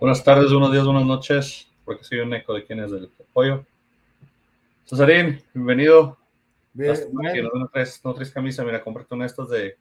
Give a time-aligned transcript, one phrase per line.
[0.00, 3.66] Buenas tardes, buenos días, buenas noches, porque soy un eco de quién es del pollo.
[4.86, 6.16] Cesarín, bienvenido.
[6.72, 9.76] Bien, Lástima que no, traes, no traes camisa, mira, comprate una de estas de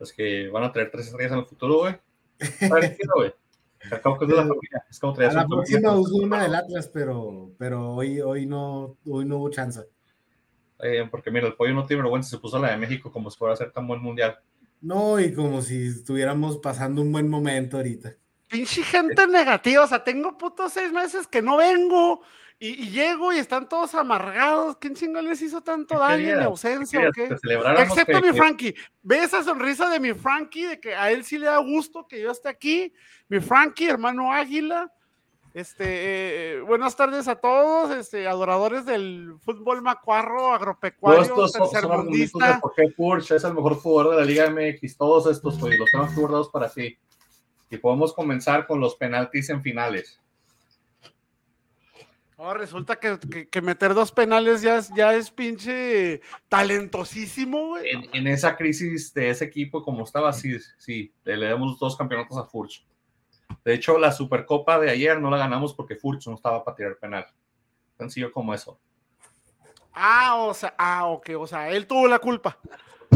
[0.00, 1.92] los que van a traer tres estrellas en el futuro, güey.
[1.92, 3.32] A ver, ¿qué, güey?
[3.92, 6.56] Acabo que es de la familia, es como a traías la próxima uso una del
[6.56, 9.82] Atlas, pero, pero hoy, hoy, no, hoy no hubo chance.
[10.80, 13.38] Eh, porque mira, el pollo no tiene vergüenza, se puso la de México como si
[13.38, 14.40] fuera a ser tan buen mundial.
[14.80, 18.16] No, y como si estuviéramos pasando un buen momento ahorita.
[18.52, 22.20] Pinche gente negativa, o sea, tengo putos seis meses que no vengo
[22.58, 24.76] y, y llego y están todos amargados.
[24.76, 27.36] ¿Quién chingo les hizo tanto ¿Qué daño en mi ausencia ¿Qué o qué?
[27.78, 28.74] Excepto que- mi Frankie.
[29.02, 32.20] Ve esa sonrisa de mi Frankie, de que a él sí le da gusto que
[32.20, 32.92] yo esté aquí.
[33.28, 34.92] Mi Frankie, hermano Águila.
[35.54, 35.84] Este,
[36.56, 41.76] eh, buenas tardes a todos, este, adoradores del fútbol macuarro, Todos agropecuario, estos son, son
[41.76, 42.60] argumentos de tercermundista.
[42.60, 44.96] por qué es el mejor jugador de la Liga MX.
[44.98, 46.98] Todos estos, güey, los tenemos guardados para ti.
[47.72, 50.20] Y podemos comenzar con los penaltis en finales.
[52.36, 57.88] Ahora resulta que, que- que meter dos penales ya es, ya es pinche talentosísimo, güey.
[57.90, 61.96] En, en esa crisis de ese equipo, como estaba, sí, sí, le, le damos dos
[61.96, 62.84] campeonatos a Furch.
[63.64, 66.96] De hecho, la Supercopa de ayer no la ganamos porque Furch no estaba para tirar
[66.98, 67.26] penal.
[67.96, 68.78] Sencillo como eso.
[69.94, 72.58] Ah, o sea, ah, ok, o sea, él tuvo la culpa.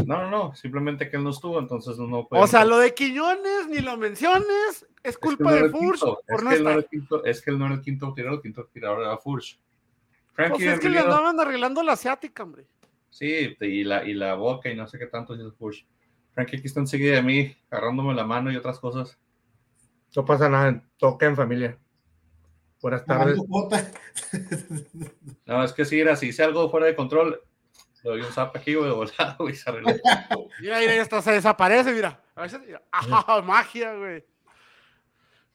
[0.04, 2.42] No, no, no, simplemente que él no estuvo, entonces no puede.
[2.42, 6.56] O sea, lo de Quiñones, ni lo menciones, es culpa de Furch por no es,
[6.56, 6.78] que él no era estar.
[6.78, 9.58] el quinto, es que él no era el quinto tirador, el quinto tirador era Furch.
[9.58, 12.66] Pues Frankie, es que le andaban arreglando la asiática, hombre.
[13.10, 15.86] Sí, y la, y la boca y no sé qué tanto hizo Furch.
[16.34, 19.18] Frankie aquí está enseguida de mí, agarrándome la mano y otras cosas.
[20.14, 21.78] No pasa nada, toca en familia.
[22.80, 23.38] Buenas tardes.
[25.46, 27.40] No, es que si era, si hice algo fuera de control,
[28.06, 29.88] le doy un zap aquí, güey, de volado, güey, se arregló.
[30.60, 32.22] Mira, mira, hasta se desaparece, mira.
[32.36, 32.80] A veces, mira.
[32.92, 34.24] Ah, magia, güey.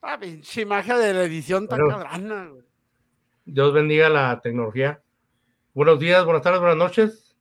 [0.02, 2.50] Ah, pinche magia de la edición tan Bueno.
[2.50, 2.62] güey.
[3.46, 5.02] Dios bendiga la tecnología.
[5.72, 7.34] Buenos días, buenas tardes, buenas noches.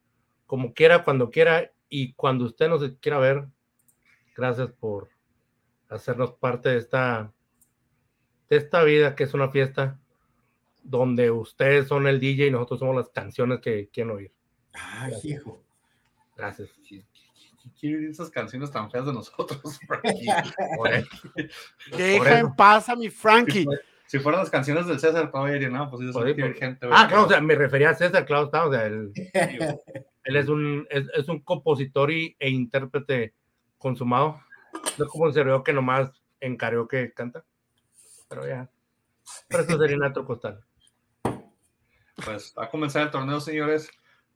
[0.48, 3.48] Como quiera, cuando quiera y cuando usted nos quiera ver.
[4.36, 5.10] Gracias por
[5.90, 7.34] hacernos parte de esta,
[8.50, 10.00] de esta vida que es una fiesta
[10.84, 14.32] donde ustedes son el DJ y nosotros somos las canciones que quieren oír.
[14.74, 15.62] Ay, hijo.
[16.36, 16.70] Gracias.
[17.80, 20.28] Quiero oír esas canciones tan feas de nosotros, Frankie.
[21.96, 23.66] Deja en paz a mi Frankie.
[24.08, 26.88] Si fueran las canciones del César, todavía diría, no, pues quiere por- gente.
[26.92, 29.14] Ah, claro, o sea, me refería a César, claro, está, o sea, él,
[30.24, 33.34] él es un, es, es un compositor y, e intérprete
[33.78, 34.42] consumado.
[34.98, 36.10] No es como el cerebro que nomás
[36.42, 37.46] en karaoke canta.
[38.28, 38.70] Pero ya.
[39.48, 40.62] Pero eso sería Nato Costal.
[42.26, 43.90] Pues va a comenzar el torneo, señores.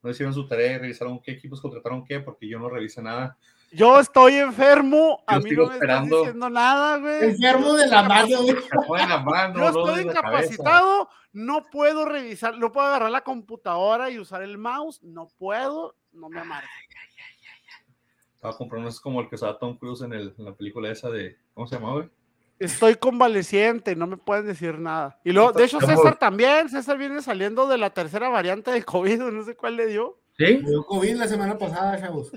[0.05, 3.35] No hicieron su tarea y revisaron qué equipos contrataron qué, porque yo no revisé nada.
[3.71, 6.17] Yo estoy enfermo, a Yo mí sigo no me estás esperando.
[6.19, 7.23] diciendo nada, güey.
[7.31, 12.85] Enfermo de la mano, en la mano, Yo estoy incapacitado, no puedo revisar, no puedo
[12.85, 16.69] agarrar la computadora y usar el mouse, no puedo, no me amargo.
[18.35, 21.09] Estaba comprando, es como el que usaba Tom Cruise en, el- en la película esa
[21.09, 22.09] de, ¿cómo se llama, güey?
[22.57, 25.19] Estoy convaleciente, no me pueden decir nada.
[25.25, 29.19] Y luego, de hecho, César también, César viene saliendo de la tercera variante del COVID,
[29.33, 30.17] no sé cuál le dio.
[30.37, 30.59] ¿Sí?
[30.63, 32.31] Me dio COVID la semana pasada, chavos.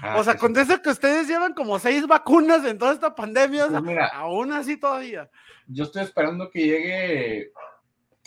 [0.00, 3.14] Ah, o sea, sí, con eso que ustedes llevan como seis vacunas en toda esta
[3.14, 5.28] pandemia, o sea, Pues mira, aún así todavía.
[5.66, 7.52] yo estoy esperando que llegue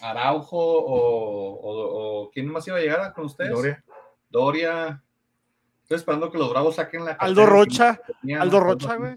[0.02, 3.52] Araujo o, o- o- ¿quién más iba a llegar con ustedes?
[3.52, 3.84] Gloria.
[4.30, 5.02] Doria.
[5.84, 8.02] Estoy esperando que los Bravos saquen la Aldo Rocha,
[8.40, 8.60] Aldo.
[8.60, 9.16] Rocha, güey.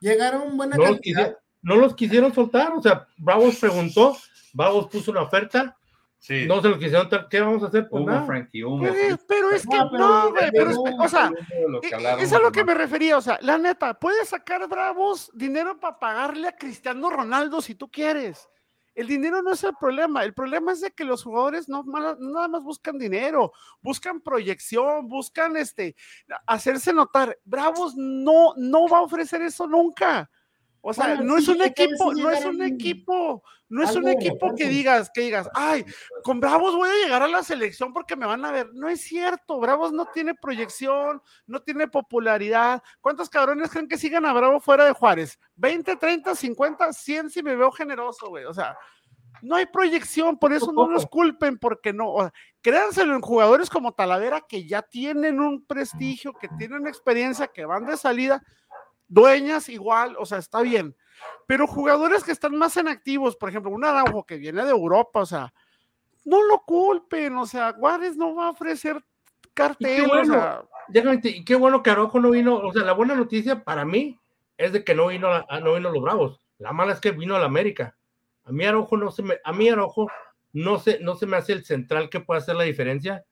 [0.00, 1.20] Llegaron buena No los, cantidad.
[1.22, 2.72] quisieron, no los quisieron soltar.
[2.72, 4.16] O sea, Bravos preguntó,
[4.52, 5.76] Bravos puso una oferta,
[6.18, 7.06] Sí, no se lo quisieron.
[7.28, 7.86] ¿Qué vamos a hacer?
[7.86, 8.24] Pues humo, nada.
[8.24, 8.82] Frankie, humo.
[8.82, 11.30] Pero, pero es que No, güey, pero es- o sea,
[11.68, 13.58] Lo que E- hablaron Eso es a lo los que me refería, o sea, la
[13.58, 18.48] neta, puedes sacar Bravos dinero para pagarle a Cristiano Ronaldo si tú quieres.
[18.94, 22.48] El dinero no es el problema, el problema es de que los jugadores no, nada
[22.48, 23.52] más buscan dinero,
[23.82, 25.96] buscan proyección, buscan este,
[26.46, 27.38] hacerse notar.
[27.44, 30.30] Bravos no, no va a ofrecer eso nunca.
[30.86, 34.06] O sea, Bueno, no es sí, un equipo, no es un equipo, no es un
[34.06, 35.82] equipo que digas, que digas, ay,
[36.22, 38.68] con Bravos voy a llegar a la selección porque me van a ver.
[38.74, 42.82] No es cierto, Bravos no tiene proyección, no tiene popularidad.
[43.00, 45.38] ¿Cuántos cabrones creen que sigan a Bravo fuera de Juárez?
[45.56, 48.44] ¿20, 30, 50, 100 si me veo generoso, güey?
[48.44, 48.76] O sea,
[49.40, 52.12] no hay proyección, por eso no los culpen, porque no.
[52.12, 57.48] O sea, créanselo en jugadores como Talavera que ya tienen un prestigio, que tienen experiencia,
[57.48, 58.42] que van de salida.
[59.08, 60.96] Dueñas igual, o sea, está bien.
[61.46, 65.20] Pero jugadores que están más en activos, por ejemplo, un Araujo que viene de Europa,
[65.20, 65.52] o sea,
[66.24, 69.02] no lo culpen, o sea, Juárez no va a ofrecer
[69.52, 70.22] cartel, bueno.
[70.22, 72.56] o sea, Déjame te- y qué bueno que Araujo no vino.
[72.56, 74.18] O sea, la buena noticia para mí
[74.58, 76.40] es de que no vino, a- no vino los Bravos.
[76.58, 77.96] La mala es que vino a la América.
[78.44, 80.08] A mí Araujo no se me, a mí Araujo
[80.52, 83.24] no se, no se me hace el central que pueda hacer la diferencia.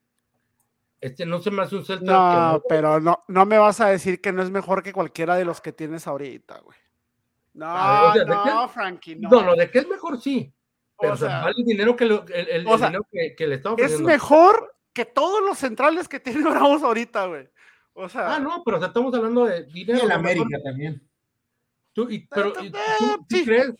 [1.03, 2.07] Este no se me hace un central
[2.55, 5.35] No, que pero no, no me vas a decir que no es mejor que cualquiera
[5.35, 6.79] de los que tienes ahorita, güey.
[7.55, 8.73] No, o sea, ¿de no, qué?
[8.73, 9.29] Frankie, no.
[9.29, 9.43] no.
[9.43, 10.55] no, de qué es mejor sí.
[10.99, 13.07] Pero O se sea, vale el dinero que, lo- el, el- o el sea, dinero
[13.13, 17.49] que, que le estamos es mejor que todos los centrales que tiene Bravos ahorita, güey.
[17.95, 20.05] O sea, Ah, no, pero o sea, estamos hablando de Y dinero.
[20.05, 21.03] el lo mejor América también.
[21.93, 23.45] Tú, y- pero, y- Eh, ¿tú, tú sí.
[23.45, 23.73] crees,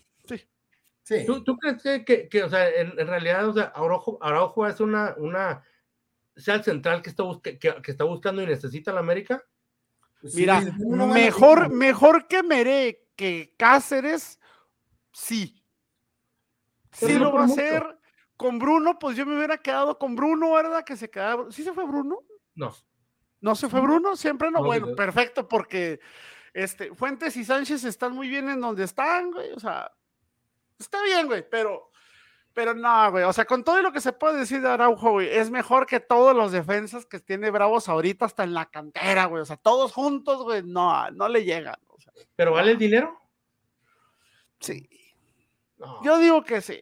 [1.05, 1.25] Sí.
[1.27, 4.67] tú, tú crees que, que- que, o sea, en, en realidad, o sea, Araujo, Araujo
[4.69, 5.63] es una, una,
[6.43, 9.43] sea el central que está, que, que está buscando y necesita la América?
[10.25, 14.39] Sí, mira, mejor, mejor que Meré que Cáceres,
[15.13, 15.63] sí.
[16.93, 17.61] Sí lo va a mucho.
[17.61, 17.99] hacer.
[18.37, 20.85] Con Bruno, pues yo me hubiera quedado con Bruno, ¿verdad?
[20.85, 21.51] Que se quedaba.
[21.51, 22.21] ¿Sí se fue Bruno?
[22.55, 22.75] No.
[23.41, 24.17] ¿No se fue Bruno?
[24.17, 24.61] Siempre no.
[24.61, 26.01] No, bueno, perfecto, porque
[26.53, 29.53] este, Fuentes y Sánchez están muy bien en donde están, güey.
[29.53, 29.93] O sea,
[30.79, 31.92] está bien, güey, pero,
[32.55, 33.25] pero no, güey.
[33.25, 36.01] O sea, con todo lo que se puede decir de Araujo, güey, es mejor que
[36.01, 39.43] todos los defensas que tiene Bravos ahorita hasta en la cantera, güey.
[39.43, 41.77] O sea, todos juntos, güey, no, no le llegan.
[41.89, 43.19] O sea, ¿Pero vale el dinero?
[44.61, 44.89] sí.
[45.79, 46.01] No.
[46.05, 46.81] Yo digo que sí.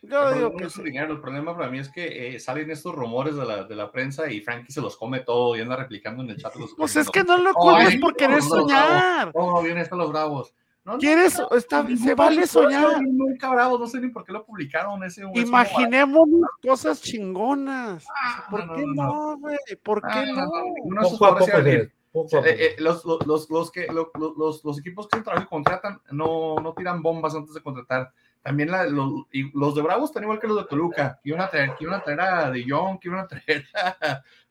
[0.00, 0.82] Yo El digo no que sí.
[0.82, 3.90] dinero, el problema para mí es que eh, salen estos rumores de la, de la
[3.92, 6.54] prensa y Frankie se los come todo y anda replicando en el chat.
[6.56, 9.30] Los Pues es que no lo Oh, culpes ay, por querer soñar.
[9.34, 10.54] Oh, bien están los bravos.
[10.84, 13.02] No, Quieres, no, está, no, se vale soñar.
[13.02, 15.22] no, Nunca bravos, no sé ni por qué lo publicaron ese.
[15.34, 16.28] Imaginemos
[16.62, 18.06] cosas chingonas.
[18.14, 19.56] Ah, ¿Por no, qué no, güey?
[19.82, 20.44] ¿Por Ah, qué no,
[20.84, 21.00] no?
[21.02, 22.44] Poco a poco, Eh, poco.
[22.44, 26.00] eh, los, los, los, los que, lo- lo- los, los equipos que trabajo y contratan
[26.10, 28.12] no, no tiran bombas antes de contratar.
[28.44, 31.18] También la- los, y los de Bravos están igual que los de Toluca.
[31.22, 33.64] Que iban a traer, que iban a, traer a De Jong, que iban a traer
[33.74, 33.96] a,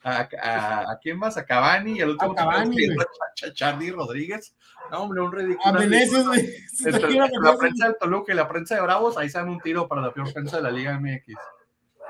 [0.03, 1.37] a, a- ¿a quién más?
[1.37, 2.95] A Cavani y al último A Cavani, a
[3.35, 4.55] Ch- Charlie Rodríguez.
[4.89, 5.69] No, hombre, un ridículo.
[5.75, 6.49] A Menezes, güey.
[7.43, 10.01] La prensa de Toluca y la prensa de Bravos, ahí se dan un tiro para
[10.01, 11.35] la peor prensa de la Liga MX.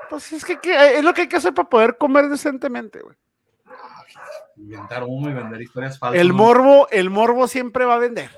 [0.08, 3.16] Pues es que, que- es lo que hay que hacer para poder comer decentemente, güey.
[4.56, 6.20] Inventar humo y vender historias falsas.
[6.20, 6.34] El ¿no?
[6.34, 8.30] morbo, el morbo siempre va a vender.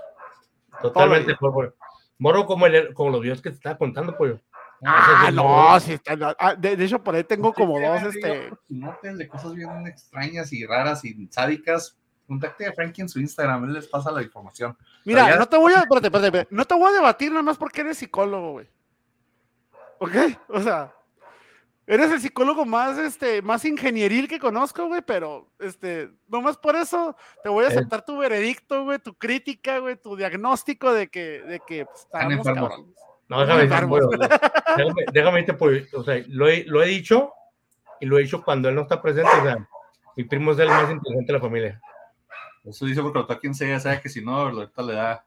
[0.83, 1.77] Totalmente, por, por-
[2.19, 4.41] Moro como, el, como los videos que te estaba contando, pollo.
[4.85, 8.51] Ah, no, sí está- no, ah, de, de hecho, por ahí tengo como dos, este.
[8.69, 11.97] Notes de cosas bien extrañas y raras y sádicas.
[12.27, 14.77] Contacte a Frankie en su Instagram, él les pasa la información.
[15.05, 17.43] Mira, ya- no te voy a, espérate, espérate, espérate, no te voy a debatir nada
[17.43, 18.69] más porque eres psicólogo, güey.
[19.99, 20.13] ¿Ok?
[20.49, 20.93] O sea,
[21.87, 27.17] eres el psicólogo más, este, más ingenieril que conozco, güey, pero, este, nomás por eso
[27.43, 27.71] te voy a Eh.
[27.71, 32.47] aceptar tu veredicto, güey, tu crítica, güey, tu diagnóstico de que, de que pues, enfermos.
[32.47, 32.97] cabrones.
[33.29, 34.01] No, déjame Enfermos.
[34.01, 34.09] pollo.
[34.77, 35.83] Déjame, déjame decirte, pollo.
[35.95, 37.33] O sea, lo he, lo he dicho
[38.01, 39.31] y lo he dicho cuando él no está presente.
[39.41, 39.69] O sea,
[40.17, 41.81] mi primo es el más inteligente de la familia.
[42.65, 45.25] Eso dice porque lo quien sea, sabe que si no, ahorita le da,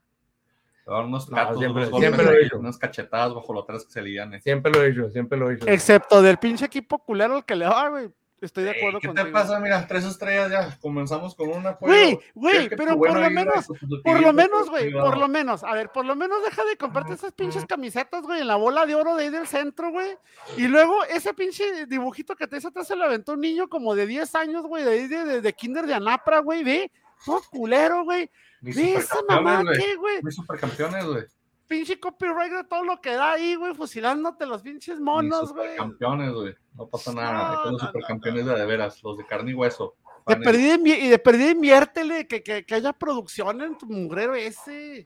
[0.89, 4.01] unos No, gatos, siempre- unos, siempre lo he unas cachetadas bajo lo atrás que se
[4.01, 4.41] liviane.
[4.41, 5.67] Siempre lo he dicho, siempre lo he dicho.
[5.67, 8.09] Excepto del pinche equipo culero al que le va, güey.
[8.41, 9.27] Estoy de acuerdo ¿Qué contigo.
[9.27, 9.59] te pasa?
[9.59, 10.77] Mira, tres estrellas ya.
[10.79, 11.91] Comenzamos con un apoyo.
[11.91, 13.67] Güey, güey, ¿Crees que pero por lo menos,
[14.01, 15.61] Por lo menos, güey, por lo menos.
[15.65, 18.85] A ver, por lo menos deja de comprarte esas pinches camisetas, güey, en la bola
[18.85, 20.17] de oro de ahí del centro, güey.
[20.55, 23.93] Y luego ese pinche dibujito que te hizo atrás se lo aventó un niño como
[23.93, 26.89] de 10 años, güey, de ahí de, de, de Kinder de Anapra, güey, ve.
[27.25, 28.29] Todo culero, güey.
[28.61, 29.77] Mis Ve esa mamá, güey.
[29.77, 30.23] ¿qué, güey?
[30.23, 31.23] Mis supercampeones, güey.
[31.67, 35.69] Pinche copyright de todo lo que da ahí, güey, fusilándote los pinches monos, güey.
[35.69, 36.55] supercampeones, güey.
[36.75, 37.61] No pasa nada.
[37.65, 39.95] No, los supercampeones de, de veras, los de carne y hueso.
[40.25, 45.05] De perdida, y de perdida inviértele, que, que, que haya producción en tu mugrero ese.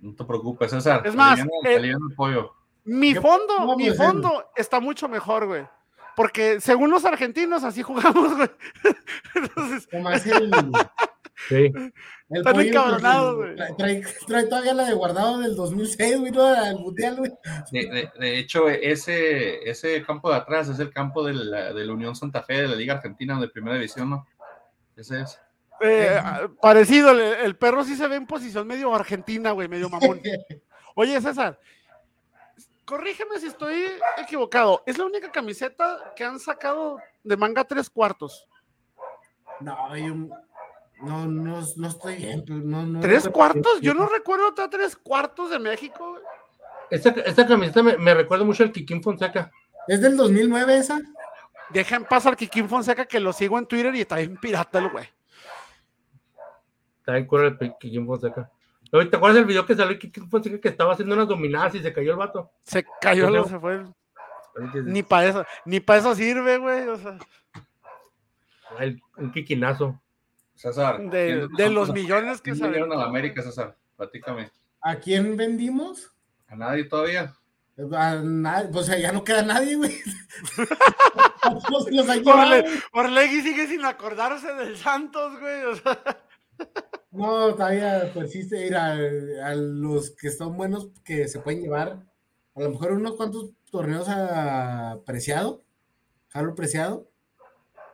[0.00, 1.02] No te preocupes, César.
[1.06, 1.76] Es más, aliviana- eh,
[2.10, 2.52] el pollo.
[2.84, 5.66] Mi fondo, mi fondo está mucho mejor, güey.
[6.16, 8.50] Porque según los argentinos, así jugamos, güey.
[9.34, 10.50] Entonces, Como hace el,
[11.48, 11.72] Sí.
[11.74, 11.92] el
[12.30, 13.56] Están encabronados, güey.
[13.56, 17.32] Trae, trae- trae todavía la de guardado del 2006, güey, no, al mundial, güey.
[17.72, 21.84] De, de- de hecho, ese, ese campo de atrás es el campo de la, de
[21.84, 24.26] la Unión Santa Fe de la Liga Argentina de Primera División, ¿no?
[24.96, 25.40] Ese es.
[25.80, 26.20] eh,
[26.60, 30.20] parecido, el, el perro sí se ve en posición medio argentina, güey, medio mamón.
[30.94, 31.58] Oye, César,
[32.84, 33.84] corrígeme si estoy
[34.18, 34.82] equivocado.
[34.86, 38.46] Es la única camiseta que han sacado de manga tres cuartos.
[39.60, 40.14] No, yo
[41.02, 42.44] no, no, no estoy bien.
[42.46, 43.80] pues, No, no, ¿Tres no- cuartos?
[43.80, 46.18] Yo no recuerdo otra tres cuartos de México.
[46.90, 49.50] Esta, esta camiseta me, me recuerda mucho al Kikín Fonseca.
[49.88, 51.00] ¿Es del 2009 esa?
[51.70, 54.78] Deja en paz al Kikín Fonseca que lo sigo en Twitter y está bien pirata
[54.78, 55.08] el güey.
[57.04, 58.50] También cuál era el Kikín Fonseca.
[58.94, 62.12] Oye, ¿Te acuerdas del video que salió que estaba haciendo unas dominadas y se cayó
[62.12, 62.50] el vato?
[62.62, 63.74] Se cayó, creo- se fue.
[63.74, 66.86] el- Ni para eso, ni para eso sirve, güey.
[66.88, 67.18] O sea,
[69.16, 69.98] un Kikinazo.
[70.54, 71.00] César.
[71.00, 73.76] de, ¿quiénes de son los millones que ¿quiénes se vinieron a la América, César?
[73.96, 74.50] Platícame.
[74.82, 76.12] ¿A quién vendimos?
[76.46, 77.32] A nadie todavía.
[77.96, 79.98] A nadie, o sea, ya no queda nadie, güey.
[82.24, 82.64] Orle-.
[82.92, 85.62] Orlegui sigue sin acordarse del Santos, güey.
[85.64, 85.98] o sea.
[87.12, 92.02] No, todavía persiste ir a, a los que son buenos que se pueden llevar.
[92.54, 95.62] A lo mejor unos cuantos torneos a Preciado,
[96.28, 97.08] Jalo Preciado.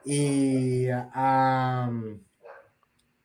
[0.04, 1.10] Y a.
[1.12, 1.90] a-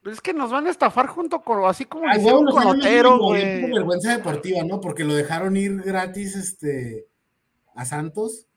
[0.05, 3.71] Es que nos van a estafar junto con, así como Ay, con Otero, güey.
[3.71, 4.81] vergüenza deportiva, ¿no?
[4.81, 7.07] Porque lo dejaron ir gratis este,
[7.75, 8.47] a Santos.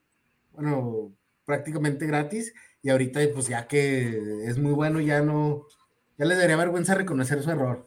[0.52, 1.12] Bueno,
[1.44, 2.52] prácticamente gratis.
[2.82, 5.66] Y ahorita, pues ya que es muy bueno, ya no.
[6.18, 7.84] Ya les daría vergüenza reconocer su error.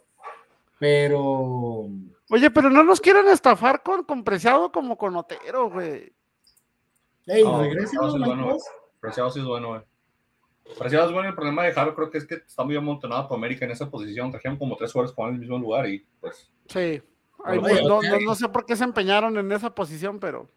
[0.79, 1.89] Pero.
[2.29, 6.13] Oye, pero no nos quieren estafar con, con Preciado como con Otero, güey.
[7.25, 8.57] Ey, No, Preciado es bueno.
[8.99, 9.81] Preciado sí es bueno, güey.
[10.77, 11.29] Preciado es bueno.
[11.29, 13.89] El problema de Jaro creo que es que está muy amontonado por América en esa
[13.89, 14.31] posición.
[14.31, 16.49] Trajeron como tres jugadores en el mismo lugar y pues.
[16.67, 17.01] Sí.
[17.43, 20.49] Ay, pues, no sé por qué se empeñaron en esa posición, pero.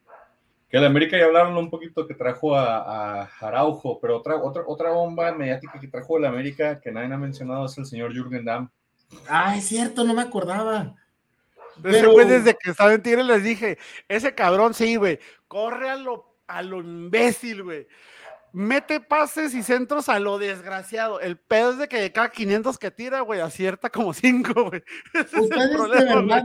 [0.73, 4.63] Que el América ya hablaron un poquito que trajo a, a Araujo, pero otra, otra,
[4.67, 8.47] otra bomba mediática que trajo el América que nadie ha mencionado es el señor Jürgen
[8.47, 8.71] Damm.
[9.29, 10.95] Ah, es cierto, no me acordaba.
[11.77, 13.77] Ese Pero- güey, desde que estaba en Tigre les dije,
[14.09, 17.87] ese cabrón sí, güey, corre a lo, a lo imbécil, güey.
[18.55, 21.21] Mete pases y centros a lo desgraciado.
[21.21, 24.83] El pedo es de que de cada 500 que tira, güey, acierta como 5, güey.
[25.13, 26.45] Ese es ¿Ustedes de, verdad,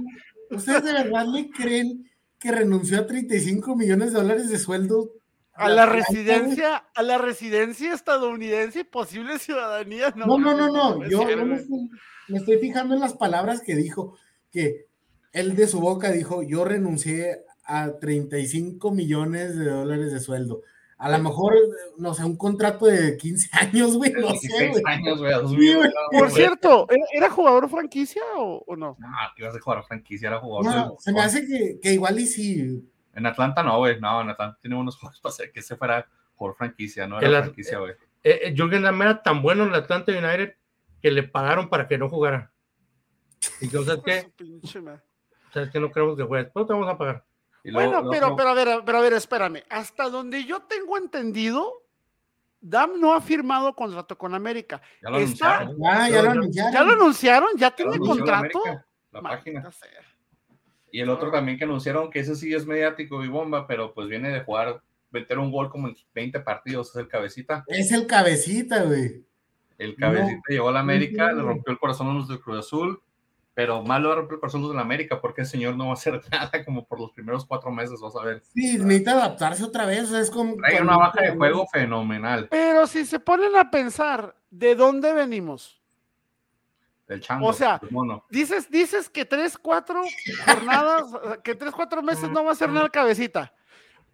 [0.49, 5.11] ¿Ustedes de verdad le creen que renunció a 35 millones de dólares de sueldo?
[5.53, 10.13] A la residencia, a la residencia estadounidense y posible ciudadanía.
[10.15, 11.09] No, no, no, no.
[11.09, 11.61] Yo, ser, yo me, güey.
[11.61, 11.89] estoy,
[12.27, 14.17] me estoy fijando en las palabras que dijo,
[14.51, 14.85] que
[15.31, 20.61] él de su boca dijo, yo renuncié a 35 millones de dólares de sueldo.
[20.99, 21.53] A lo mejor,
[21.97, 24.83] no sé, un contrato de 15 años, güey, no sé, 16 güey.
[24.87, 25.77] años, güey, Sí.
[26.17, 28.95] Por cierto, ¿era- ¿era jugador franquicia o, o no?
[28.99, 30.65] No, que ibas a jugar a franquicia, era jugador.
[30.75, 33.99] No, se me hace que, que igual y si En Atlanta no, güey.
[33.99, 37.25] No, en Atlanta tiene unos juegos para hacer que se fuera por franquicia, no Que
[37.25, 37.93] era las- franquicia, güey.
[38.23, 40.55] Eh, eh, Jürgen Damm era tan bueno en Atlanta United
[41.01, 42.51] que le pagaron para que no jugara.
[43.61, 44.21] Y yo, ¿sabes qué?
[44.23, 45.01] su pinche madre.
[45.53, 45.79] ¿Sabes qué?
[45.79, 46.51] No queremos que juegues.
[46.53, 47.23] Pero te vamos a pagar.
[47.67, 49.63] Y luego- Bueno, pero, pero a ver, pero a ver, espérame.
[49.69, 51.83] Hasta donde yo tengo entendido,
[52.61, 54.81] Dam no ha firmado contrato con América.
[55.03, 55.77] ya lo está- anunciaron.
[55.81, 56.73] ya, ya lo anunciaron.
[56.73, 57.49] ¿Ya lo anunciaron?
[57.57, 58.59] ¿Ya Ya lo tiene la contrato?
[58.65, 59.71] América, La página.
[59.71, 59.89] Sea.
[60.91, 64.07] Y el otro también que anunciaron que ese sí es mediático y bomba, pero pues
[64.07, 64.81] viene de jugar,
[65.11, 67.63] meter un gol como en 20 partidos, es el cabecita.
[67.67, 69.25] Es el cabecita, güey.
[69.77, 72.59] El cabecita No, llegó a la América, le rompió el corazón a los de Cruz
[72.59, 73.01] Azul,
[73.57, 76.21] pero mal le va a de la América porque el señor no va a hacer
[76.31, 78.43] nada como por los primeros cuatro meses, vas a ver.
[78.53, 80.11] Sí, necesita adaptarse otra vez.
[80.11, 80.57] es como.
[80.57, 82.49] Trae una baja de juego fenomenal.
[82.51, 85.81] Pero si se ponen a pensar, ¿de dónde venimos?
[87.07, 87.81] El chango, O sea.
[88.29, 90.03] Dices, dices que tres, cuatro
[90.45, 91.05] jornadas,
[91.43, 93.51] que tres, cuatro meses no va a hacer nada cabecita.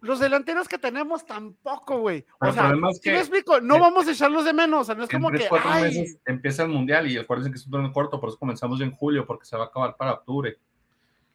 [0.04, 2.24] Los delanteros que tenemos tampoco, güey.
[2.40, 3.60] O sea, es ¿sí me que- explico?
[3.60, 4.82] No que- vamos a echarlos de menos.
[4.82, 7.16] O sea, no es En como tres, que, cuatro ay, meses empieza el mundial y
[7.18, 9.64] acuérdense que es un torneo corto, por eso comenzamos ya en julio, porque se va
[9.64, 10.58] a acabar para octubre.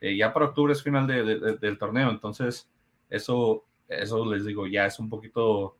[0.01, 2.69] Eh, ya para octubre es final de- de- de- del torneo, entonces
[3.09, 5.75] eso, eso les digo, ya es un poquito,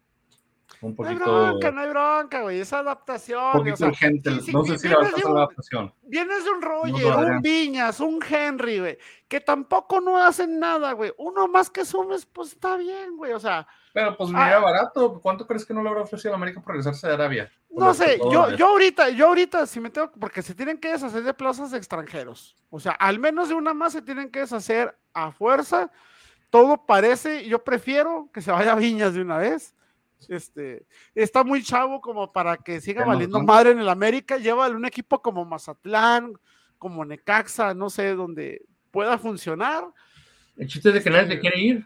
[0.81, 2.59] un no hay poquito, bronca, no hay bronca, güey.
[2.59, 3.43] Esa adaptación.
[3.45, 4.29] un poquito o sea, urgente.
[4.53, 5.93] no sé si la un- adaptación.
[6.03, 7.41] Vienes de un Roger, un.
[7.41, 8.97] Viñas, un Henry, güey,
[9.27, 11.13] que tampoco no hacen nada, güey.
[11.17, 13.33] Uno más que sumes, pues está bien, güey.
[13.33, 14.45] O sea, Pero pues Ah.
[14.45, 15.19] mira, barato.
[15.19, 17.51] ¿Cuánto crees que no le habrá ofrecido a América por regresarse de Arabia?
[17.67, 20.91] Por no sé, yo, yo ahorita, yo ahorita, si me tengo, porque se tienen que
[20.91, 22.55] deshacer de plazas de extranjeros.
[22.69, 25.91] O sea, al menos de una más se tienen que deshacer a fuerza.
[26.51, 29.73] Todo parece, yo prefiero que se vaya a Viñas de una vez.
[30.27, 30.85] Este,
[31.15, 33.45] está muy chavo como para que siga no, valiendo no.
[33.45, 34.37] madre en el América.
[34.37, 36.33] Llévale un equipo como Mazatlán,
[36.77, 38.61] como Necaxa, no sé, donde
[38.91, 39.85] pueda funcionar.
[40.57, 41.85] El chiste es de que nadie se quiere ir.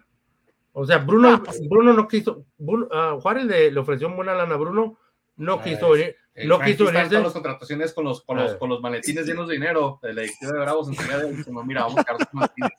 [0.72, 2.46] O sea, Bruno, Ah, pues- Bruno no quiso.
[2.58, 4.98] Bruno- a Juárez le, le ofreció buena lana a Bruno,
[5.36, 6.16] no Ah, quiso venir.
[6.34, 7.10] El no quiso en venirse.
[7.10, 8.58] todas las contrataciones con los, con los, Ah.
[8.58, 10.00] con los maletines llenos de dinero.
[10.02, 12.72] De la directiva de Bravos enseguida de diciendo, mira, vamos a Carlos Martínez.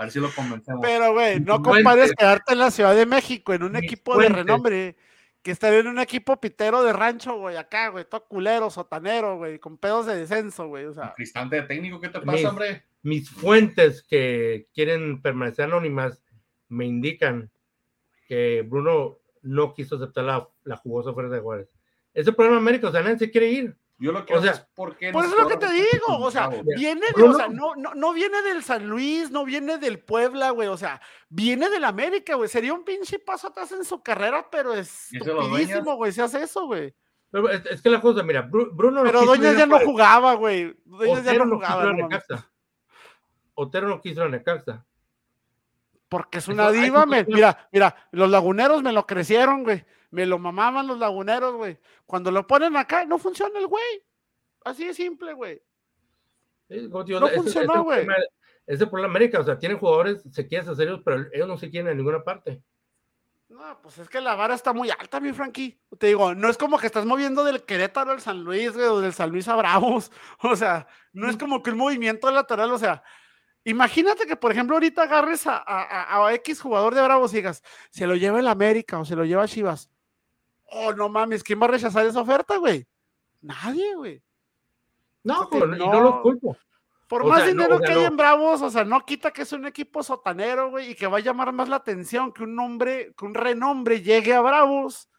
[0.00, 0.80] A ver si lo convencemos.
[0.82, 4.30] Pero, güey, no compares quedarte en la Ciudad de México en un Mis equipo de
[4.30, 4.96] renombre
[5.42, 9.58] que estar en un equipo pitero de rancho, güey, acá, güey, todo culero, sotanero, güey,
[9.58, 11.12] con pedos de descenso, güey, o sea.
[11.14, 12.86] Cristante de técnico, ¿qué te Mis- pasa, hombre?
[13.02, 16.24] Mis fuentes que quieren permanecer anónimas
[16.68, 17.50] me indican
[18.26, 21.68] que Bruno no quiso aceptar la, la jugosa oferta de Juárez.
[22.14, 23.76] Es el problema América, o sea, nadie se quiere ir.
[24.00, 25.66] Yo lo que O sea, es por qué Por no eso se es lo que
[25.66, 29.30] te digo, o sea, viene de, o sea, no, no, no viene del San Luis,
[29.30, 33.48] no viene del Puebla, güey, o sea, viene del América, güey, sería un pinche paso
[33.48, 36.94] atrás en su carrera, pero es ¿Y eso los estupidísimo, güey, si hace eso, güey.
[37.30, 39.60] Pero es, es que la cosa, mira, Bru- Bruno no Pero quiso Doñas ir a
[39.60, 42.10] ya no jugaba, güey, Doñas ya Otero no jugaba, ir a no mames.
[42.26, 42.50] Necaxa.
[43.54, 44.86] Otero no quiso la Necaxa.
[46.10, 49.84] Porque es una diva, me- mira, mira, los laguneros me lo crecieron, güey.
[50.10, 51.78] Me lo mamaban los laguneros, güey.
[52.04, 54.02] Cuando lo ponen acá, no funciona el güey.
[54.64, 55.62] Así de simple, güey.
[56.68, 58.06] Sí, No funcionó, güey.
[58.66, 59.38] ese es de América.
[59.40, 62.22] O sea, tienen jugadores, se quieren hacer serios, pero ellos no se quieren en ninguna
[62.24, 62.60] parte.
[63.48, 65.80] No, pues es que la vara está muy alta, mi Frankie.
[65.98, 69.00] Te digo, no es como que estás moviendo del Querétaro al San Luis, güey, o
[69.00, 70.10] del San Luis a Bravos.
[70.42, 72.72] O sea, no es como que un movimiento lateral.
[72.72, 73.02] O sea,
[73.64, 75.82] imagínate que, por ejemplo, ahorita agarres a, a-
[76.22, 79.16] a- a X jugador de Bravos y digas, se lo lleva el América o se
[79.16, 79.90] lo lleva Chivas.
[80.72, 82.86] Oh, no mames, ¿quién va a rechazar esa oferta, güey?
[83.42, 84.22] Nadie, güey.
[85.24, 86.56] No, Porque y no los no- culpo.
[87.08, 88.06] Por O más sea, no, dinero o sea, que hay no.
[88.06, 91.16] en Bravos, o sea, no quita que es un equipo sotanero, güey, y que va
[91.16, 95.10] a llamar más la atención que un nombre, que un renombre llegue a Bravos,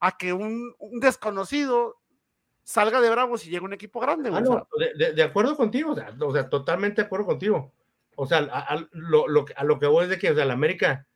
[0.00, 1.99] a que un, un desconocido
[2.70, 5.92] salga de Bravos y llegue un equipo grande, Ah, no, de, de- de acuerdo contigo,
[5.92, 7.72] o sea, o sea, totalmente de acuerdo contigo.
[8.16, 10.34] O sea, a, a lo, lo que- a lo que voy es de que, o
[10.34, 11.06] sea, la América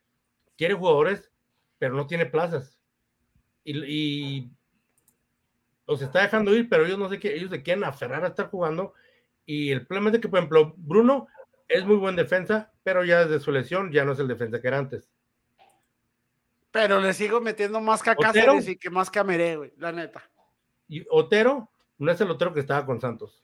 [0.56, 1.30] quiere jugadores,
[1.78, 2.78] pero no tiene plazas.
[3.62, 4.50] Y, y
[5.87, 8.49] los está dejando ir, pero ellos no sé qué, ellos se quieren aferrar a estar
[8.50, 8.94] jugando.
[9.46, 11.28] Y el problema es de que, por ejemplo, Bruno
[11.68, 14.68] es muy buen defensa, pero ya desde su lesión ya no es el defensa que
[14.68, 15.11] era antes.
[16.70, 18.16] Pero le sigo metiendo más que a.
[18.16, 20.28] Cáceres y que más que a Meré, güey, la neta.
[20.88, 23.41] Y Otero no es el Otero que estaba con Santos.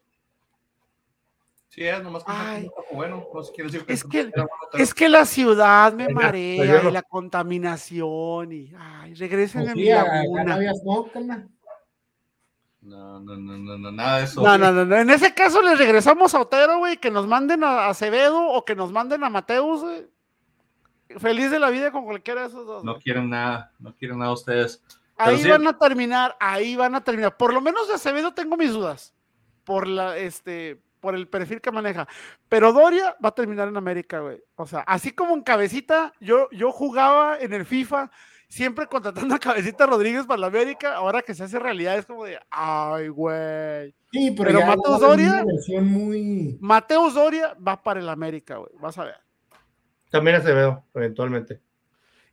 [1.69, 2.65] Sí, es nomás que Ay.
[2.65, 3.27] no bueno.
[3.33, 6.81] No sé, decir que Es que- era bueno, pero- Es que la ciudad me marea
[6.81, 6.91] y no.
[6.91, 10.59] la contaminación y, ay, regresen Pues a sí, mi laguna.
[12.83, 14.43] No, no, no, no, no, nada de eso.
[14.43, 14.97] No, no, no, no.
[14.97, 18.75] En ese caso les regresamos a Otero, güey, que nos manden a Acevedo o que
[18.75, 20.07] nos manden a Mateus, güey.
[21.19, 22.83] Feliz de la vida con cualquiera de esos dos.
[22.85, 23.03] No güey.
[23.03, 24.83] quieren nada, no quieren nada ustedes.
[25.25, 25.49] Ahí sí.
[25.49, 27.37] van a terminar, ahí van a terminar.
[27.37, 29.15] Por lo menos de Acevedo tengo mis dudas.
[29.65, 32.09] Por la, este, por el perfil que maneja.
[32.49, 34.43] Pero Doria va a terminar en América, güey.
[34.57, 38.11] O sea, así como en cabecita, yo, yo jugaba en el FIFA,
[38.49, 40.95] siempre contratando a Cabecita Rodríguez para la América.
[40.97, 43.95] Ahora que se hace realidad, es como de, ay, güey.
[44.13, 45.45] Sí, pero, Pero Doria-
[45.83, 46.59] muy.
[46.61, 48.71] Mateus Doria va para el América, güey.
[48.81, 49.17] Vas a ver.
[50.11, 51.61] También Acevedo, eventualmente.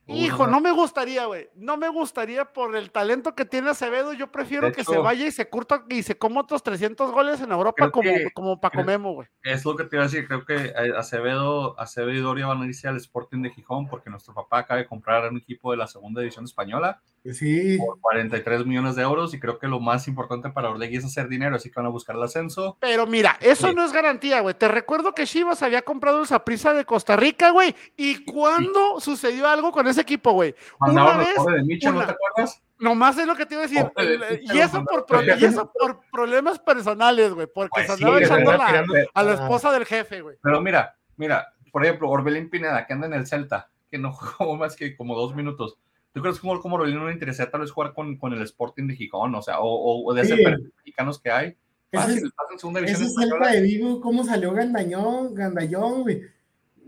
[0.07, 1.49] Hijo, Uy, no me gustaría, güey.
[1.55, 4.13] No me gustaría por el talento que tiene Acevedo.
[4.13, 7.41] Yo prefiero De que se vaya y se curta y se coma otros 300 goles
[7.41, 9.27] en Europa como, que- como Paco creo- Memo, güey.
[9.43, 12.61] Es lo que te iba a decir, creo que eh, Acevedo, Acevedo y Doria van
[12.61, 15.77] a irse al Sporting de Gijón porque nuestro papá acaba de comprar un equipo de
[15.77, 17.01] la segunda división española
[17.33, 17.77] Sí.
[17.77, 21.27] por 43 millones de euros y creo que lo más importante para Orlegui es hacer
[21.27, 22.77] dinero, así que van a buscar el ascenso.
[22.79, 23.73] Pero mira, eso Sí.
[23.75, 24.55] no es garantía, güey.
[24.55, 27.75] Te recuerdo que Chivas había comprado el Saprissa de Costa Rica, güey.
[27.95, 30.55] ¿Y cuándo sucedió algo con ese equipo, güey?
[30.79, 32.61] Una vez, de Michel, ¿no te acuerdas?
[32.79, 33.83] Nomás es lo que te iba a decir.
[33.95, 37.47] De y, eso por, pro- y eso por problemas personales, güey.
[37.51, 39.33] Porque Pues se andaba echando andaba la- tirando- a la Ah.
[39.33, 40.37] esposa del jefe, güey.
[40.43, 44.55] Pero mira, mira, por ejemplo, Orbelín Pineda, que anda en el Celta, que no jugó
[44.57, 45.77] más que como dos minutos.
[46.17, 48.41] ¿Tú crees que como, como Orbelín no le interesa tal vez jugar con, con el
[48.41, 49.33] Sporting de Gijón?
[49.35, 50.43] O sea, o, o- de ese Sí.
[50.43, 51.47] perfil mexicanos que hay.
[51.91, 53.51] Ese Fácil, es- segunda Ese Celta española.
[53.51, 56.21] de Vigo, ¿cómo salió Gandañón, Gandallón, güey?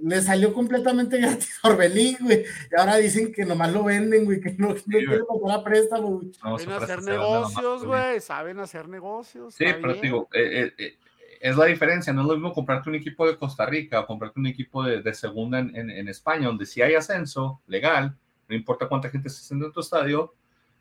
[0.01, 2.43] Le salió completamente gratis a Orbelín, güey.
[2.71, 5.05] Y ahora dicen que nomás lo venden, güey, que no, no güey.
[5.05, 6.31] quieren a préstamo, güey.
[6.43, 8.19] No, Saben hacer negocios, güey.
[8.21, 9.53] Saben hacer negocios.
[9.55, 10.01] Sí, pero bien.
[10.01, 10.97] digo, eh, eh, eh,
[11.41, 12.11] es la diferencia.
[12.13, 15.01] No es lo mismo comprarte un equipo de Costa Rica o comprarte un equipo de,
[15.01, 18.17] de segunda en, en- en España, donde si hay ascenso legal,
[18.49, 20.33] no importa cuánta gente se siente en tu estadio,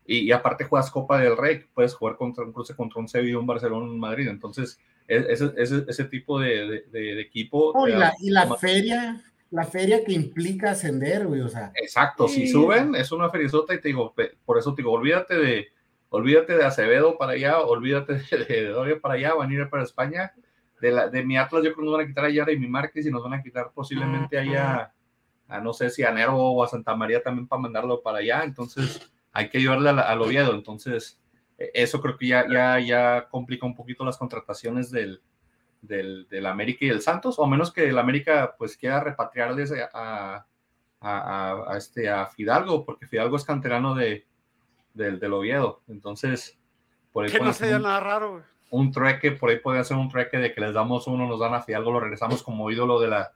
[0.05, 3.37] y, y aparte juegas Copa del Rey, puedes jugar contra un cruce contra un Sevilla,
[3.37, 4.27] un Barcelona, un Madrid.
[4.27, 7.71] Entonces, e- ese, ese, ese tipo de, de- equipo.
[7.75, 11.71] No, te y la, y la feria, la feria que implica ascender, güey, o sea.
[11.75, 15.67] Exacto, si suben, es una ferizota y te digo, por eso te digo, olvídate de,
[16.09, 19.83] olvídate de Acevedo para allá, olvídate de, de Doria para allá, van a ir para
[19.83, 20.33] España.
[20.81, 22.57] De, la, de mi Atlas, yo creo que nos van a quitar a Yara y
[22.57, 24.93] mi Márquez y nos van a quitar posiblemente allá,
[25.49, 28.43] a no sé si a Nervo o a Santa María también para mandarlo para allá.
[28.43, 30.53] Entonces, hay que ayudarle al Oviedo.
[30.53, 31.19] Entonces,
[31.57, 35.21] eh, eso creo que ya, ya, ya complica un poquito las contrataciones del,
[35.81, 39.89] del, del América y del Santos, o menos que el América pues quiera repatriarles a,
[39.93, 40.45] a,
[41.01, 44.25] a- a este, a Fidalgo, porque Fidalgo es canterano de,
[44.93, 45.81] del, del Oviedo.
[45.87, 46.57] Entonces,
[47.11, 48.43] por ahí Que no pueden se hacer dio un, nada raro, güey.
[48.71, 51.53] un trueque, por ahí puede hacer un trueque de que les damos uno, nos dan
[51.53, 53.31] a Fidalgo, lo regresamos como ídolo de la,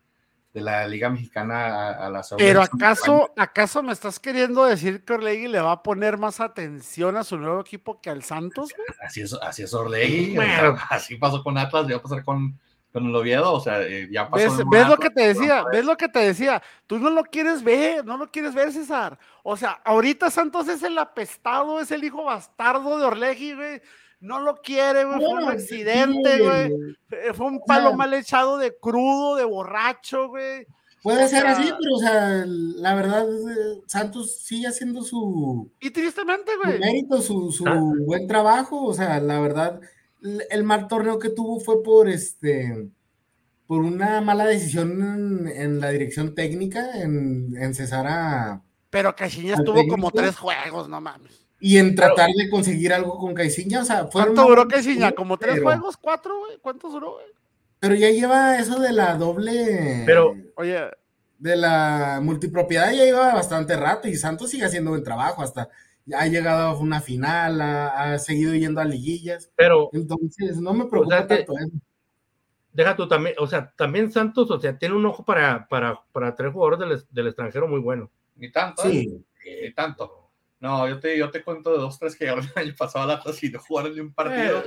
[0.53, 5.03] de la Liga Mexicana a, a la segunda Pero acaso, acaso me estás queriendo decir
[5.03, 8.69] que Orlegui le va a poner más atención a su nuevo equipo que al Santos?
[9.03, 10.77] Así es, así es Orlegui, Bueno.
[10.89, 12.59] así pasó con Atlas, ya va a pasar con,
[12.91, 14.63] con el Oviedo, o sea, eh, ya pasó.
[14.69, 15.63] ¿Ves, lo que te decía?
[15.71, 16.61] ¿Ves lo que te decía?
[16.85, 19.17] Tú no lo quieres ver, no lo quieres ver, César.
[19.41, 23.81] O sea, ahorita Santos es el apestado, es el hijo bastardo de Orlegui, güey.
[24.23, 25.17] No lo quiere, güey.
[25.19, 26.71] Fue un accidente, güey.
[27.11, 30.65] Eh, Fue un sea- palo mal echado de crudo, de borracho, güey.
[31.01, 33.25] Puede O ser así, pero o sea, la verdad,
[33.87, 36.79] Santos sigue haciendo su, Y tristemente, su güey.
[36.79, 37.77] mérito, su, su Ah.
[38.05, 38.85] buen trabajo.
[38.85, 39.81] O sea, la verdad,
[40.49, 42.87] el mal torneo que tuvo fue por este
[43.67, 49.55] por una mala decisión en, en la dirección técnica, en, en cesar a Pero Caixinha
[49.55, 51.42] estuvo como tres juegos, no mames.
[51.65, 53.81] Y en tratar de conseguir algo con Caiciña.
[53.81, 55.95] O sea, fueron ¿Cuánto duró torneos, ¿Como tres pero- juegos?
[55.95, 56.57] ¿Cuatro, güey?
[56.59, 57.25] ¿Cuántos duró, güey?
[57.79, 60.03] Pero ya lleva eso de la doble.
[60.05, 60.81] Pero- Oye,
[61.39, 65.69] de la multipropiedad ya lleva bastante rato y Santos sigue haciendo buen trabajo, hasta
[66.05, 70.73] ya ha llegado a una final, ha, ha seguido yendo a liguillas, Pero entonces no
[70.73, 71.77] me preocupa O sea que- tanto eso.
[72.73, 76.35] deja tú también, o sea, también Santos, o sea, tiene un ojo para, para, para
[76.35, 78.09] tres jugadores del, del extranjero muy bueno.
[78.35, 78.91] Ni tanto, ¿eh?
[78.91, 79.25] Sí,
[79.63, 80.22] Ni tanto.
[80.63, 83.07] No, yo te, yo te cuento de dos, tres que llegaron el año pasado a
[83.07, 84.63] la y no jugaron ni un partido.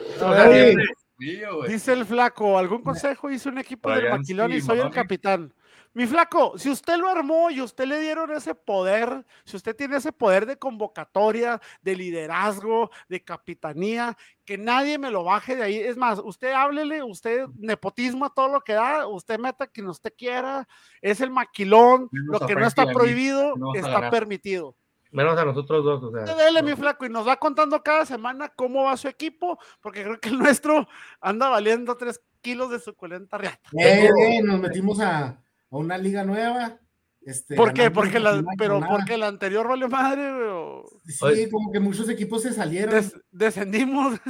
[0.53, 0.77] Eh,
[1.19, 3.31] Mío, dice el flaco, ¿algún consejo?
[3.31, 5.55] Hice un equipo del Brian, maquilón y soy el capitán.
[5.95, 9.97] Mi flaco, si usted lo armó y usted le dieron ese poder, si usted tiene
[9.97, 15.79] ese poder de convocatoria, de liderazgo, de capitanía, que nadie me lo baje de ahí.
[15.79, 20.13] Es más, usted háblele, usted nepotismo a todo lo que da, usted meta quien usted
[20.15, 20.69] quiera,
[21.01, 24.77] es el maquilón, lo a que no está prohibido está permitido.
[25.12, 26.35] Menos a nosotros dos, o sea.
[26.35, 30.21] Dele, mi flaco, y nos va contando cada semana cómo va su equipo, porque creo
[30.21, 30.87] que el nuestro
[31.21, 33.59] anda valiendo tres kilos de suculenta riata.
[33.79, 35.38] Eh, eh, nos metimos a, a
[35.71, 36.79] una liga nueva.
[37.23, 37.90] Este, ¿Por qué?
[37.90, 41.51] Porque la, pero porque la anterior valió madre, o Sí, Oye.
[41.51, 42.95] como que muchos equipos se salieron.
[42.95, 44.21] des- descendimos.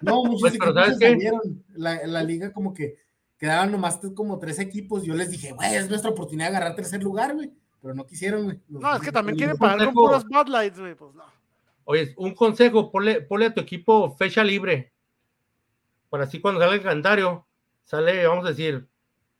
[0.00, 1.10] No, muchos Pues, equipos ¿sabes se qué?
[1.12, 1.40] salieron.
[1.74, 2.96] La, la liga como que
[3.38, 5.04] quedaban nomás como tres equipos.
[5.04, 7.52] Yo les dije, güey, es nuestra oportunidad de agarrar tercer lugar, güey.
[7.82, 8.60] Pero no quisieron, güey.
[8.68, 11.24] Los- No, es que también quieren pagar con puros Bud Lights, güey, pues no.
[11.84, 14.92] Oye, un consejo, ponle, ponle a tu equipo fecha libre.
[16.08, 17.46] Para así cuando sale el calendario,
[17.84, 18.86] sale, vamos a decir,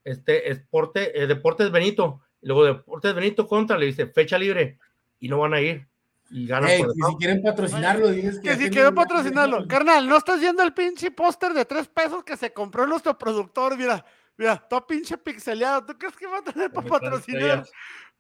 [0.05, 4.79] este esporte, eh, Deportes Benito, y luego Deportes Benito contra, le dice fecha libre,
[5.21, 5.87] y no van a ir.
[6.31, 7.19] Y ganan Ey, por que si default.
[7.19, 9.69] quieren patrocinarlo, dices Que ya si una- patrocinarlo.
[9.69, 13.77] Carnal, no estás viendo el pinche póster de tres pesos que se compró nuestro productor,
[13.77, 14.05] mira,
[14.37, 15.85] mira, todo pinche pixeleado.
[15.85, 17.65] ¿Tú crees que va a tener para patrocinar?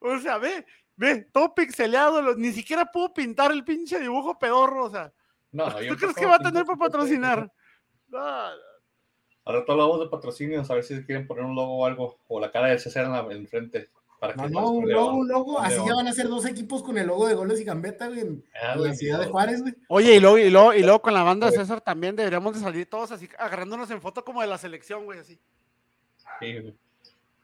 [0.02, 0.64] O sea, ve,
[0.96, 5.12] ve, todo pixeleado, lo- ni siquiera pudo pintar el pinche dibujo pedorro, o sea.
[5.52, 7.50] No, ¿Tú yo crees que va a tener para patrocinar?
[8.08, 8.18] No,
[9.44, 12.38] Ahora todos hablamos de patrocinios, a ver si quieren poner un logo o algo, o
[12.40, 13.90] la cara de César en, la, en frente.
[14.20, 15.58] Para No, que no, un logo, un logo.
[15.58, 18.20] Así ya van a ser dos equipos con el logo de goles y gambeta, güey,
[18.20, 19.26] en, Ah, la ciudad de.
[19.26, 19.74] Juárez, güey.
[19.88, 22.60] Oye, y luego, y, luego, y luego con la banda de César también deberíamos de
[22.60, 25.40] salir todos así, agarrándonos en foto como de la selección, güey, así.
[26.38, 26.74] Sí, güey.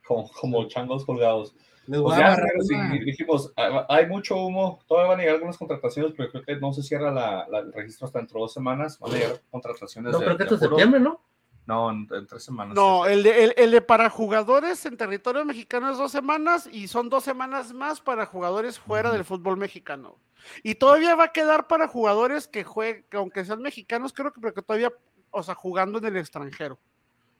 [0.06, 1.52] como, como changos colgados.
[1.88, 5.18] Les voy Pues a ya, agarrar sí, una- dijimos, ah, hay mucho humo, todavía van
[5.18, 8.18] a llegar algunas contrataciones, pero creo que no se cierra la, la- el registro hasta
[8.18, 10.12] dentro de dos semanas, van a llegar contrataciones.
[10.12, 11.20] No, de- creo que de hasta septiembre, ¿no?
[11.66, 12.74] No, en, en tres semanas.
[12.74, 16.88] No, el de, el, el de para jugadores en territorio mexicano es dos semanas y
[16.88, 20.16] son dos semanas más para jugadores fuera del fútbol mexicano.
[20.62, 24.40] Y todavía va a quedar para jugadores que jueguen, que aunque sean mexicanos, creo que,
[24.40, 24.92] pero que todavía,
[25.30, 26.78] o sea, jugando en el extranjero.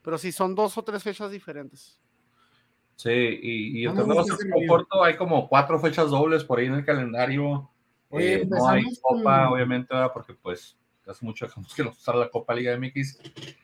[0.02, 1.98] Pero sí, son dos o tres fechas diferentes.
[2.98, 4.68] Sí, y, y el No como lío.
[4.68, 7.70] corto, hay como cuatro fechas dobles por ahí en el calendario.
[8.11, 10.11] Oye, Eh, no hay copa, con- obviamente, ¿verdad?
[10.12, 13.20] porque pues hace mucho que nos usar la Copa Liga MX.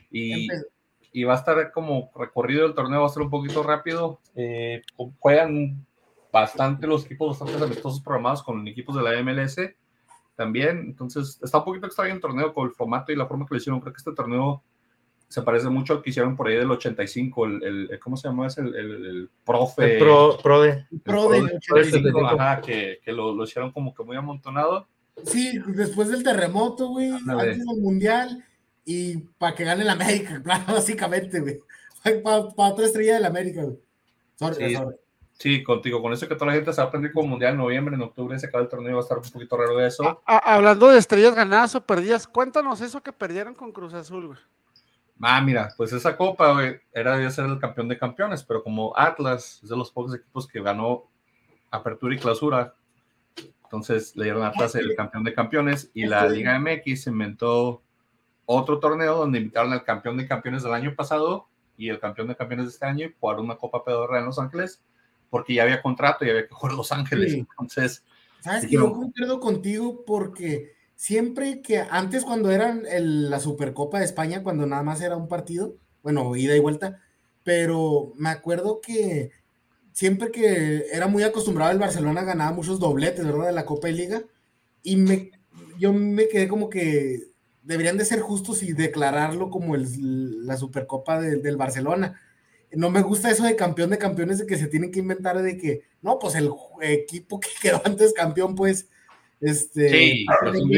[0.09, 0.65] Y, Empe-
[1.13, 4.21] y va a estar como recorrido del torneo, va a ser un poquito rápido.
[4.37, 4.83] Eh,
[5.19, 5.85] juegan
[6.33, 9.77] bastante los equipos, bastantes amistosos programados con equipos de la MLS
[10.37, 10.79] también.
[10.79, 13.59] Entonces, está un poquito extraño el torneo con el formato y la forma que lo
[13.59, 13.81] hicieron.
[13.81, 14.63] Creo que este torneo
[15.35, 17.47] se parece mucho al que hicieron por ahí del 85.
[17.47, 18.47] El, el- el- ¿Cómo se llama?
[18.47, 19.95] Es el, el- el profe.
[19.95, 20.87] El pro, pro de.
[20.91, 21.99] el Pro del del 85.
[21.99, 24.87] 85, ajá, que, que lo, lo hicieron como que muy amontonado.
[25.25, 28.45] Sí, después del terremoto, güey, antes del mundial
[28.85, 31.61] y para que gane el América, claro, básicamente, güey.
[32.23, 32.39] Para
[32.71, 33.79] otra estrella del América, güey.
[34.37, 34.75] Sorry, Sí.
[34.77, 34.97] sorry.
[35.37, 37.59] Sí, contigo, con eso que toda la gente se va a aprender como mundial en
[37.59, 40.05] noviembre, en octubre se acaba el torneo, va a estar un poquito raro de eso.
[40.25, 44.29] A- a- hablando de estrellas ganadas o perdidas, cuéntanos eso que perdieron con Cruz Azul,
[44.29, 44.39] güey.
[45.27, 48.97] Ah, mira, pues esa copa, güey, era de ser el campeón de campeones, pero como
[48.97, 51.05] Atlas es de los pocos equipos que ganó
[51.71, 52.75] apertura y clausura,
[53.65, 57.83] entonces le dieron a Atlas el campeón de campeones y la Liga MX inventó
[58.45, 62.37] otro torneo donde invitaron al campeón de campeones del año pasado y el campeón de
[62.37, 64.83] campeones de este año y jugaron una copa pedorra en Los Ángeles
[65.31, 67.33] porque ya había contrato y había que jugar Los Ángeles.
[67.33, 67.39] Sí.
[67.39, 68.05] Entonces,
[68.45, 74.43] Sabes que yo concuerdo contigo porque siempre que antes cuando eran la Supercopa de España,
[74.43, 77.01] cuando nada más era un partido, bueno, ida y vuelta,
[77.43, 79.31] pero me acuerdo que
[79.93, 83.47] siempre que era muy acostumbrado el Barcelona ganaba muchos dobletes, ¿verdad?
[83.47, 84.23] De la Copa y Liga.
[84.83, 85.31] Y me,
[85.79, 91.21] yo me quedé como que deberían de ser justos y declararlo como el, la Supercopa
[91.21, 92.21] del Barcelona.
[92.73, 95.57] No me gusta eso de campeón de campeones, de que se tienen que inventar de
[95.57, 96.51] que, no, pues el
[96.83, 98.89] equipo que quedó antes campeón, pues,
[99.45, 99.89] este...
[99.89, 100.71] Sí, es un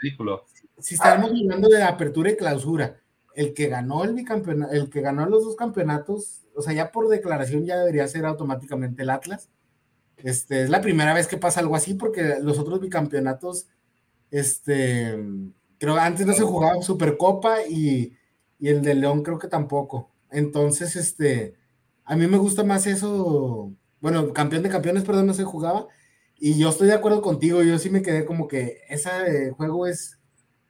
[0.00, 0.44] ridículo.
[0.78, 3.00] Si estamos hablando de apertura y clausura,
[3.34, 7.08] el que ganó el bicampeonato, el que ganó los dos campeonatos, o sea, ya por
[7.08, 9.48] declaración ya debería ser automáticamente el Atlas.
[10.16, 13.68] Este, es la primera vez que pasa algo así porque los otros bicampeonatos,
[14.30, 15.18] este,
[15.78, 18.16] creo antes no se jugaba Supercopa y,
[18.58, 20.10] y el de León creo que tampoco.
[20.30, 21.54] Entonces, este,
[22.04, 25.86] a mí me gusta más eso, bueno, campeón de campeones, perdón, no se jugaba.
[26.44, 30.18] Y yo estoy de acuerdo contigo, yo sí me quedé como que ese juego es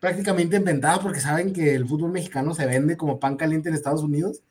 [0.01, 4.03] prácticamente inventado porque saben que el fútbol mexicano se vende como pan caliente en Estados
[4.03, 4.43] Unidos.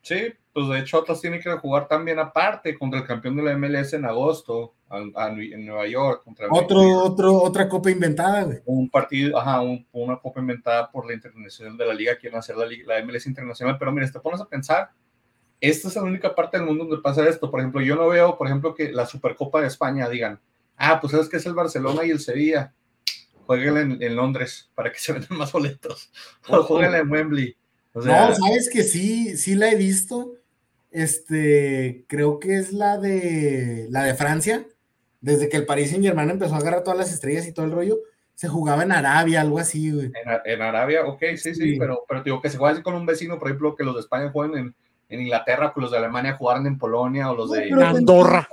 [0.00, 3.58] Sí, pues de hecho Atlas tiene que jugar también aparte contra el campeón de la
[3.58, 6.22] MLS en agosto en Nueva York.
[6.24, 8.60] Contra otro, otro, otra copa inventada, güey.
[8.64, 9.60] Un partido, ajá,
[9.92, 13.76] una copa inventada por la internacional de la liga, quieren hacer la, la MLS internacional,
[13.78, 14.88] pero mira, te pones a pensar,
[15.60, 17.50] esta es la única parte del mundo donde pasa esto.
[17.50, 20.40] Por ejemplo, yo no veo, por ejemplo, que la Supercopa de España digan,
[20.80, 22.74] ah, pues sabes que es el Barcelona y el Sevilla
[23.46, 26.10] jueguen en, Londres para que se vendan más boletos.
[26.48, 27.56] O jueguen en Wembley.
[27.94, 30.34] no, sabes que sí, sí la he visto.
[30.90, 34.66] Este, creo que es la de la de Francia.
[35.20, 37.72] Desde que el Paris Saint Germain empezó a agarrar todas las estrellas y todo el
[37.72, 37.98] rollo,
[38.34, 40.10] se jugaba en Arabia, algo así, güey.
[40.46, 43.38] En, Arabia, ok, sí, sí, pero, pero digo que se juega así con un vecino,
[43.38, 44.74] por ejemplo, que los de España jueguen en,
[45.10, 48.48] en Inglaterra, pues los de Alemania jugaran en Polonia o los de Andorra.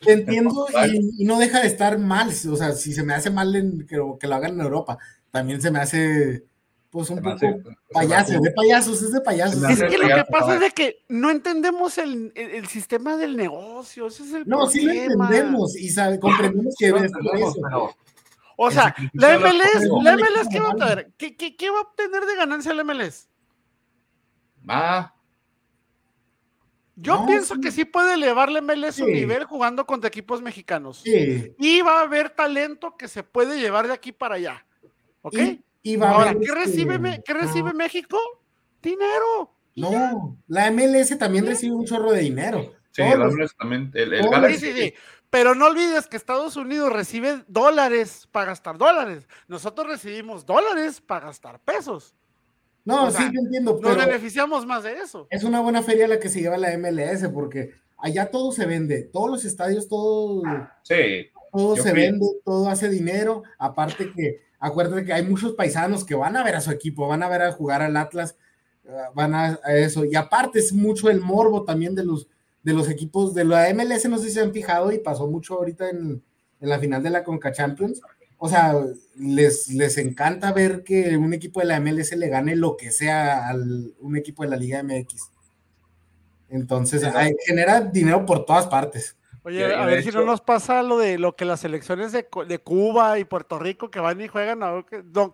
[0.00, 0.66] entiendo
[1.18, 3.98] y, no deja de estar mal, o sea, si se me hace mal en, que,
[4.20, 4.98] que, lo hagan en Europa,
[5.30, 6.44] también se me hace
[6.90, 7.46] pues un poco
[7.90, 9.62] payaso, de payasos, es de payasos.
[9.62, 14.08] Es que lo que pasa es de que no entendemos el, el, sistema del negocio,
[14.08, 17.12] ese es el No, sí lo entendemos y sabe, comprendemos que es
[18.58, 21.12] O sea, la MLS, la MLS, ¿qué va a tener?
[21.16, 23.30] ¿Qué, qué, qué va a obtener de ganancia la MLS?
[24.68, 25.14] Va,
[27.02, 31.02] yo pienso que sí puede elevarle MLS su nivel jugando contra equipos mexicanos.
[31.04, 34.64] Y va a haber talento que se puede llevar de aquí para allá.
[35.20, 35.36] ¿Ok?
[35.82, 38.16] Y, Ahora, ¿qué, recibe, ¿qué recibe México?
[38.80, 39.52] Dinero.
[39.74, 42.72] No, la MLS también recibe un chorro de dinero.
[42.92, 43.90] Sí, la MLS también.
[43.94, 44.94] El, sí, sí,
[45.28, 49.26] Pero no olvides que Estados Unidos recibe dólares para gastar dólares.
[49.48, 52.14] Nosotros recibimos dólares para gastar pesos.
[52.84, 53.78] No, sí, yo entiendo.
[53.78, 55.26] Pero nos beneficiamos más de eso.
[55.30, 59.02] Es una buena feria la que se lleva la MLS, porque allá todo se vende,
[59.02, 60.42] todos los estadios, todo,
[60.82, 63.44] sí, todo se vende, todo hace dinero.
[63.58, 67.22] Aparte que, acuérdate que hay muchos paisanos que van a ver a su equipo, van
[67.22, 68.36] a ver a jugar al Atlas,
[68.84, 70.04] eh, van a, eso.
[70.04, 72.26] Y aparte es mucho el morbo también de los,
[72.62, 75.54] de los equipos de la MLS, no sé si se han fijado y pasó mucho
[75.54, 76.22] ahorita en,
[76.60, 78.00] en la final de la Conca Champions
[78.44, 78.74] o sea,
[79.14, 83.48] les, les encanta ver que un equipo de la MLS le gane lo que sea
[83.48, 85.30] a un equipo de la Liga MX.
[86.48, 87.04] Entonces,
[87.46, 89.16] genera dinero por todas partes.
[89.44, 92.26] Oye, a ver si no nos pasa lo de lo que las selecciones de,
[92.58, 94.84] Cuba y Puerto Rico que van y juegan, a,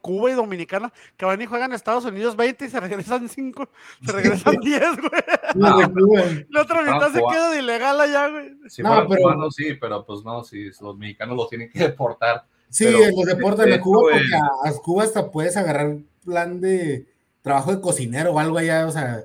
[0.02, 3.68] Cuba y Dominicana, que van y juegan a Estados Unidos 20 y se regresan 5,
[4.04, 6.44] se regresan 10, güey.
[6.50, 8.50] La otra mitad se queda de ilegal allá, güey.
[8.80, 9.50] no, pero...
[9.50, 12.44] sí, pero pues no, si los mexicanos los tienen que deportar.
[12.70, 17.06] Sí, en los deportes de Cuba, porque a, Cuba hasta puedes agarrar plan de
[17.42, 19.24] trabajo de cocinero o algo allá, o sea,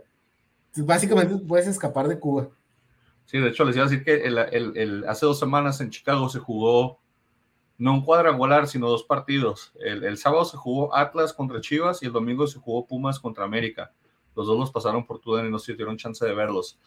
[0.77, 2.49] básicamente puedes escapar de Cuba.
[3.25, 6.39] Sí, de hecho les iba a decir que el, hace dos semanas en Chicago se
[6.39, 6.99] jugó
[7.77, 9.73] no un cuadrangular, sino dos partidos.
[9.79, 13.91] El, sábado se jugó Atlas contra Chivas y el domingo se jugó Pumas contra América.
[14.35, 16.79] Los dos los pasaron por Tuden y no se dieron chance de verlos.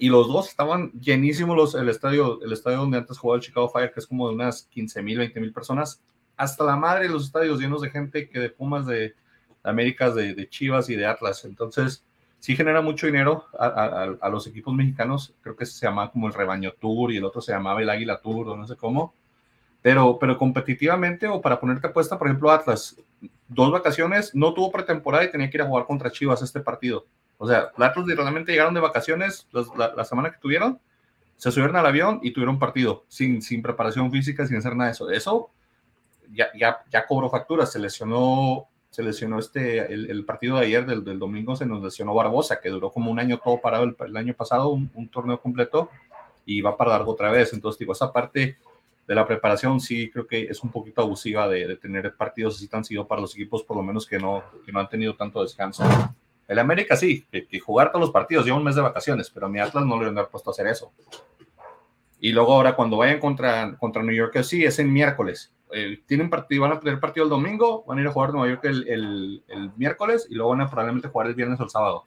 [0.00, 3.68] Y los dos estaban llenísimos los, el estadio, el estadio donde antes jugaba el Chicago
[3.68, 6.02] Fire, que es como de unas 15 mil, 20 mil personas.
[6.36, 9.14] Hasta la madre los estadios llenos de gente que de Pumas, de,
[9.62, 11.44] Américas, de, Chivas y de Atlas.
[11.44, 12.04] Entonces,
[12.38, 15.34] sí genera mucho dinero a, los equipos mexicanos.
[15.40, 18.20] Creo que se llama como el Rebaño Tour y el otro se llamaba el Águila
[18.20, 19.14] Tour o no sé cómo.
[19.82, 22.96] Pero, pero competitivamente o para ponerte apuesta, por ejemplo, Atlas,
[23.46, 27.06] dos vacaciones, no tuvo pretemporada y tenía que ir a jugar contra Chivas este partido.
[27.38, 30.80] O sea, los Atlas literalmente llegaron de vacaciones la, semana que tuvieron,
[31.36, 34.92] se subieron al avión y tuvieron partido sin, sin preparación física, sin hacer nada de
[34.92, 35.08] eso.
[35.10, 35.50] Eso
[36.32, 41.04] ya, ya, ya cobró facturas, se lesionó, se lesionó este, el, partido de ayer del,
[41.04, 44.34] del, domingo, se nos lesionó Barbosa, que duró como un año todo parado el, año
[44.34, 45.90] pasado, un, un, torneo completo,
[46.44, 47.52] y va para largo otra vez.
[47.52, 48.58] Entonces, digo, esa parte
[49.06, 52.66] de la preparación sí creo que es un poquito abusiva de, de tener partidos así
[52.66, 55.40] tan sido para los equipos, por lo menos que no, que no han tenido tanto
[55.40, 55.84] descanso.
[56.48, 59.48] El América sí, que, jugar todos los partidos, lleva un mes de vacaciones, pero a
[59.48, 60.90] mi Atlas no le han puesto a hacer eso.
[62.20, 65.52] Y luego ahora cuando vayan contra, contra New York, sí, es en miércoles.
[65.70, 68.48] eh, tienen partido, van a tener partido el domingo, van a ir a jugar Nueva
[68.48, 71.70] York el, el, el miércoles y luego van a probablemente jugar el viernes o el
[71.70, 72.06] sábado.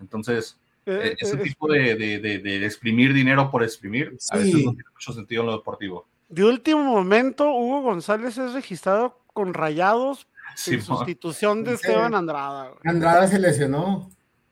[0.00, 4.36] Entonces, Eh, eh, ese eh, tipo de, de, de, de exprimir dinero por exprimir, a
[4.36, 4.64] veces Sí.
[4.64, 6.06] no tiene mucho sentido en lo deportivo.
[6.28, 10.26] De último momento, Hugo González es registrado con rayados Sí,
[10.66, 11.74] en sustitución de.
[11.74, 12.68] Esteban Andrada.
[12.68, 12.80] güey.
[12.84, 14.10] Andrada se lesionó.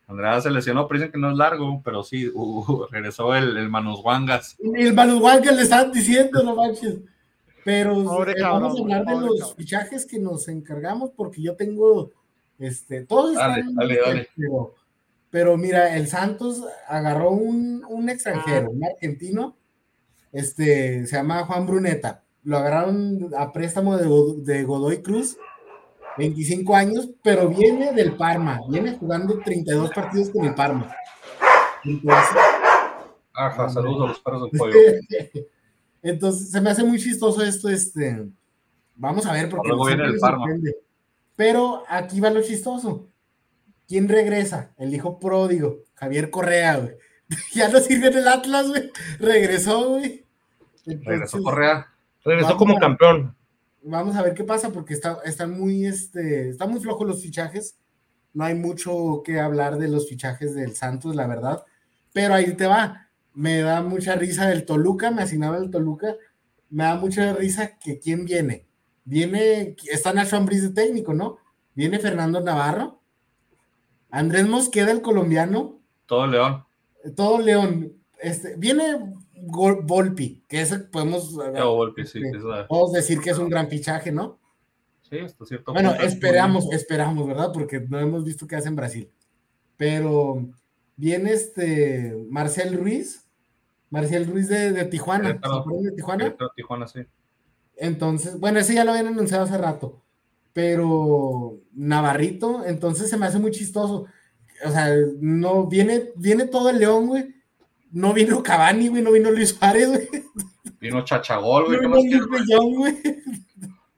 [0.08, 3.68] Andrada se lesionó, pero dicen que no es largo, pero sí, uh, regresó el, el
[3.68, 4.56] Manos Wangas.
[4.60, 4.94] Y el
[5.42, 7.00] que le están diciendo, no manches.
[7.64, 9.56] Pero Pobre eh, vamos cabrón, a hablar de los cabrón.
[9.56, 12.12] fichajes que nos encargamos, porque yo tengo,
[12.60, 14.28] este, todos Dale, están, dale, dale.
[14.36, 14.74] Pero,
[15.30, 19.56] pero mira, el Santos agarró un, un extranjero, un argentino,
[20.30, 22.22] este, se llama Juan Bruneta.
[22.44, 25.36] Lo agarraron a préstamo de, de Godoy Cruz,
[26.18, 30.90] 25 años, pero viene del Parma, viene jugando 32 partidos con el Parma.
[31.84, 32.36] Entonces,
[33.34, 34.74] Ajá, saludos a los perros del pollo.
[36.02, 38.26] Entonces, se me hace muy chistoso esto, este,
[38.94, 40.38] vamos a ver, porque Luego viene el me Parma.
[40.44, 40.76] sorprende.
[41.36, 43.08] Pero aquí va lo chistoso.
[43.88, 44.72] ¿Quién regresa?
[44.78, 46.94] El hijo pródigo, Javier Correa, güey.
[47.54, 48.90] Ya no sirve en el Atlas, güey.
[49.18, 50.24] Regresó, güey.
[50.86, 51.86] Regresó Correa.
[52.24, 53.36] Regresó como a- campeón.
[53.88, 57.76] Vamos a ver qué pasa, porque está, están muy, este, muy flojos los fichajes.
[58.34, 61.64] No hay mucho que hablar de los fichajes del Santos, la verdad.
[62.12, 63.08] Pero ahí te va.
[63.32, 66.16] Me da mucha risa el Toluca, me asignaba el Toluca.
[66.68, 68.66] Me da mucha risa que quién viene.
[69.04, 71.38] Viene, está Nacho Ambriz de técnico, ¿no?
[71.74, 73.00] Viene Fernando Navarro.
[74.10, 75.78] Andrés Mosqueda, el colombiano.
[76.06, 76.64] Todo León.
[77.14, 77.92] Todo León.
[78.18, 79.14] Este, viene
[79.46, 83.48] Volpi, que ese podemos, Teo Volpi, sí, que es la- podemos decir que es un
[83.48, 84.38] gran fichaje, ¿no?
[85.08, 86.04] sí, hasta cierto Bueno, punto.
[86.04, 87.52] esperamos, esperamos, ¿verdad?
[87.52, 89.08] Porque no hemos visto qué hace en Brasil.
[89.76, 90.48] Pero
[90.96, 93.24] viene este Marcel Ruiz,
[93.90, 95.54] Marcel Ruiz de, de Tijuana, ¿se Querétaro.
[95.60, 96.24] acuerdan de Tijuana?
[96.24, 97.00] Querétaro, Tijuana, sí.
[97.76, 100.02] Entonces, bueno, ese ya lo habían anunciado hace rato,
[100.52, 104.06] pero Navarrito, entonces se me hace muy chistoso.
[104.64, 104.88] O sea,
[105.20, 107.35] no viene, viene todo el León, güey.
[107.96, 110.24] No vino Cavani, güey, no vino Luis Suárez, güey.
[110.78, 111.80] Vino Chachagol, güey.
[111.80, 112.40] No ¿qué vino Luis güey?
[112.42, 112.96] Bellón, güey.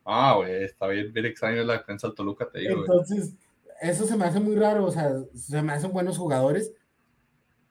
[0.04, 2.82] Ah, güey, está bien, bien extraño la defensa del Toluca, te digo, güey.
[2.82, 3.34] Entonces,
[3.80, 6.72] eso se me hace muy raro, o sea, se me hacen buenos jugadores.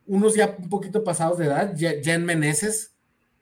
[0.06, 2.94] Unos ya un poquito pasados de edad, Jen Meneses.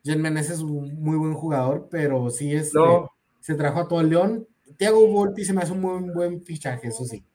[0.04, 4.00] Jen Meneses es un muy buen jugador, pero sí es, No, se trajo a todo
[4.02, 4.48] el León.
[4.78, 7.26] Thiago Volpi se me hace un buen, buen fichaje, eso sí.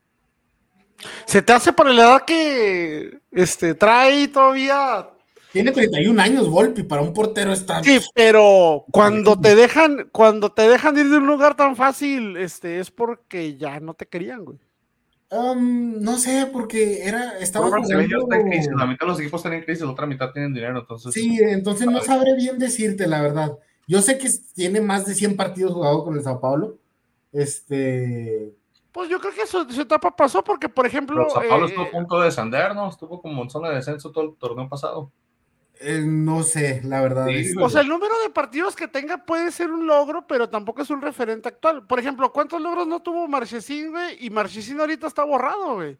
[1.26, 5.10] ¿Se te hace por la edad que este, trae todavía?
[5.52, 7.82] Tiene 31 años Volpi, para un portero está...
[7.82, 12.78] Sí, pero cuando te dejan, cuando te dejan ir de un lugar tan fácil, este,
[12.78, 14.58] es porque ya no te querían, güey.
[15.32, 18.76] Um, no sé, porque era, estaba está en crisis, jugando...
[18.76, 21.12] La mitad de los equipos están en crisis, la otra mitad tienen dinero, entonces.
[21.12, 23.56] Sí, entonces no sabré bien decirte, la verdad.
[23.86, 26.78] Yo sé que tiene más de 100 partidos jugados con el Sao Paulo.
[27.32, 28.52] Este,
[28.92, 31.68] Pues yo creo que su, su etapa pasó porque, por ejemplo, Pero Sao Paulo eh,
[31.70, 32.88] estuvo a punto de descender, ¿no?
[32.88, 35.12] Estuvo como en zona de descenso todo el torneo pasado.
[35.82, 37.26] Eh, no sé, la verdad.
[37.28, 40.48] Sí, es- o sea, el número de partidos que tenga puede ser un logro, pero
[40.50, 41.86] tampoco es un referente actual.
[41.86, 44.16] Por ejemplo, ¿cuántos logros no tuvo Marchesín, güey?
[44.24, 45.96] Y Marchesín ahorita está borrado, güey.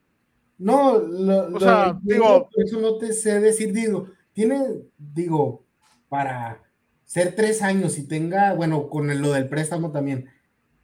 [0.58, 4.62] no, lo, lo sea, digo- eso no te sé decir, digo, tiene,
[4.98, 5.64] digo,
[6.10, 6.62] para
[7.06, 10.28] ser tres años y tenga, bueno, con el- lo del préstamo también,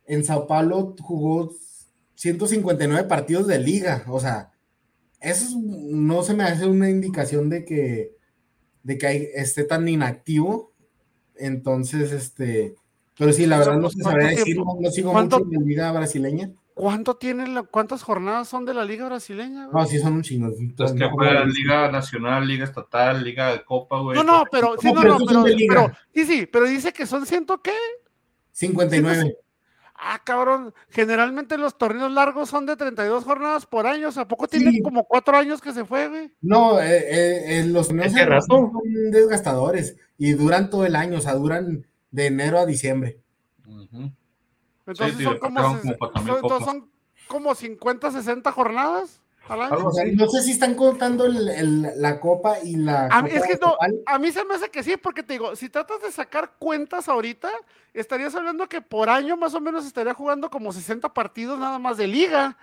[0.06, 1.52] en Sao Paulo jugó
[2.14, 4.50] 159 partidos de liga, o sea,
[5.20, 8.15] eso es- no se me hace una indicación de que,
[8.86, 10.72] de que hay- esté tan inactivo,
[11.34, 12.76] entonces, este,
[13.18, 15.66] pero sí, la verdad no se ¿Cuánto sabría decir, no, sigo ¿Cuánto- mucho en la
[15.66, 16.50] liga brasileña.
[16.74, 19.66] ¿Cuánto tiene la, ¿Cuántas jornadas son de la Liga Brasileña?
[19.68, 19.82] güey?
[19.82, 20.48] No, sí son un chingo.
[20.58, 24.14] Entonces, que No, juega no, Liga Nacional, Liga Estatal, Liga de Copa, güey.
[24.14, 25.16] No, no, pero, sí, No, no, pero
[25.68, 27.72] pero, sí, sí, pero dice que son ciento qué?
[28.52, 29.36] 59.
[29.98, 34.28] Ah, cabrón, generalmente los torneos largos son de 32 jornadas por año, o sea, ¿a
[34.28, 34.82] poco tiene Sí.
[34.82, 36.32] como cuatro años que se fue, güey?
[36.42, 38.12] No, eh, eh, eh, los torneos
[38.46, 38.72] son
[39.10, 43.20] desgastadores y duran todo el año, o sea, duran de enero a diciembre.
[44.86, 46.64] Entonces sí, son como, como son, entonces copas.
[46.64, 46.90] son
[47.26, 49.20] como 50, 60 jornadas.
[49.48, 50.12] Algo así.
[50.16, 53.06] no sé si están contando el- el- la copa y la.
[53.06, 53.94] A mí, Copa es que no, Estatal.
[54.06, 57.08] a mí se me hace que sí, porque te digo, si tratas de sacar cuentas
[57.08, 57.50] ahorita,
[57.94, 61.96] estarías hablando que por año más o menos estaría jugando como 60 partidos nada más
[61.96, 62.56] de liga.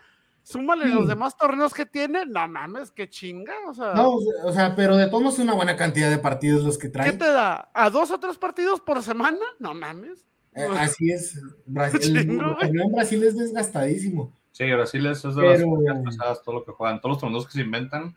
[0.46, 4.76] Súmale los demás torneos que tiene, no mames, qué chinga, o sea, No, o sea,
[4.76, 7.18] pero de todos es una buena cantidad de partidos los que ¿qué traen.
[7.18, 7.70] te da?
[7.74, 9.40] ¿A dos o tres partidos por semana?
[9.60, 10.26] No mames.
[10.54, 11.40] Eh, así es.
[11.66, 14.34] Brasil, el, torneo en Brasil es desgastadísimo.
[14.54, 17.02] Sí, Brasil es, es de las Pero- pesadas, todo lo que juegan.
[17.02, 18.16] Todos los torneos que se inventan,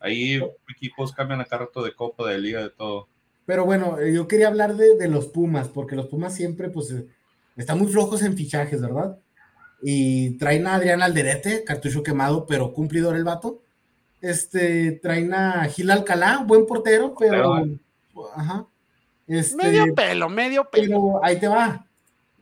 [0.00, 3.06] ahí equipos cambian a cada rato de Copa, de Liga, de todo.
[3.46, 6.90] Pero bueno, eh, yo quería hablar de, de los Pumas, porque los Pumas siempre, pues,
[6.90, 7.06] eh,
[7.56, 9.18] están muy flojos en fichajes, ¿verdad?
[9.82, 13.60] Y traen a Adrián Alderete, cartucho quemado, pero cumplidor el vato.
[14.22, 17.62] Este, traen a Gil Alcalá, buen portero, pero.
[18.34, 18.66] Ajá.
[19.26, 20.86] Este, medio pelo, medio pelo.
[20.86, 21.86] Pero ahí te va.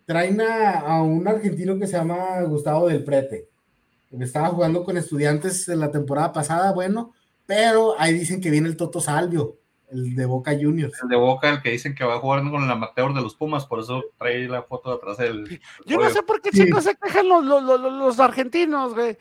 [0.05, 3.49] Traen a, a un argentino que se llama Gustavo del Prete.
[4.11, 7.13] Que estaba jugando con estudiantes en la temporada pasada, bueno,
[7.47, 9.57] pero ahí dicen que viene el Toto Salvio,
[9.91, 10.95] el de Boca Juniors.
[11.03, 13.65] El de Boca, el que dicen que va jugando con el amateur de los Pumas,
[13.65, 15.61] por eso trae la foto de atrás del.
[15.87, 19.17] Yo no sé por qué chicos se quejan los, los, los, los argentinos, güey.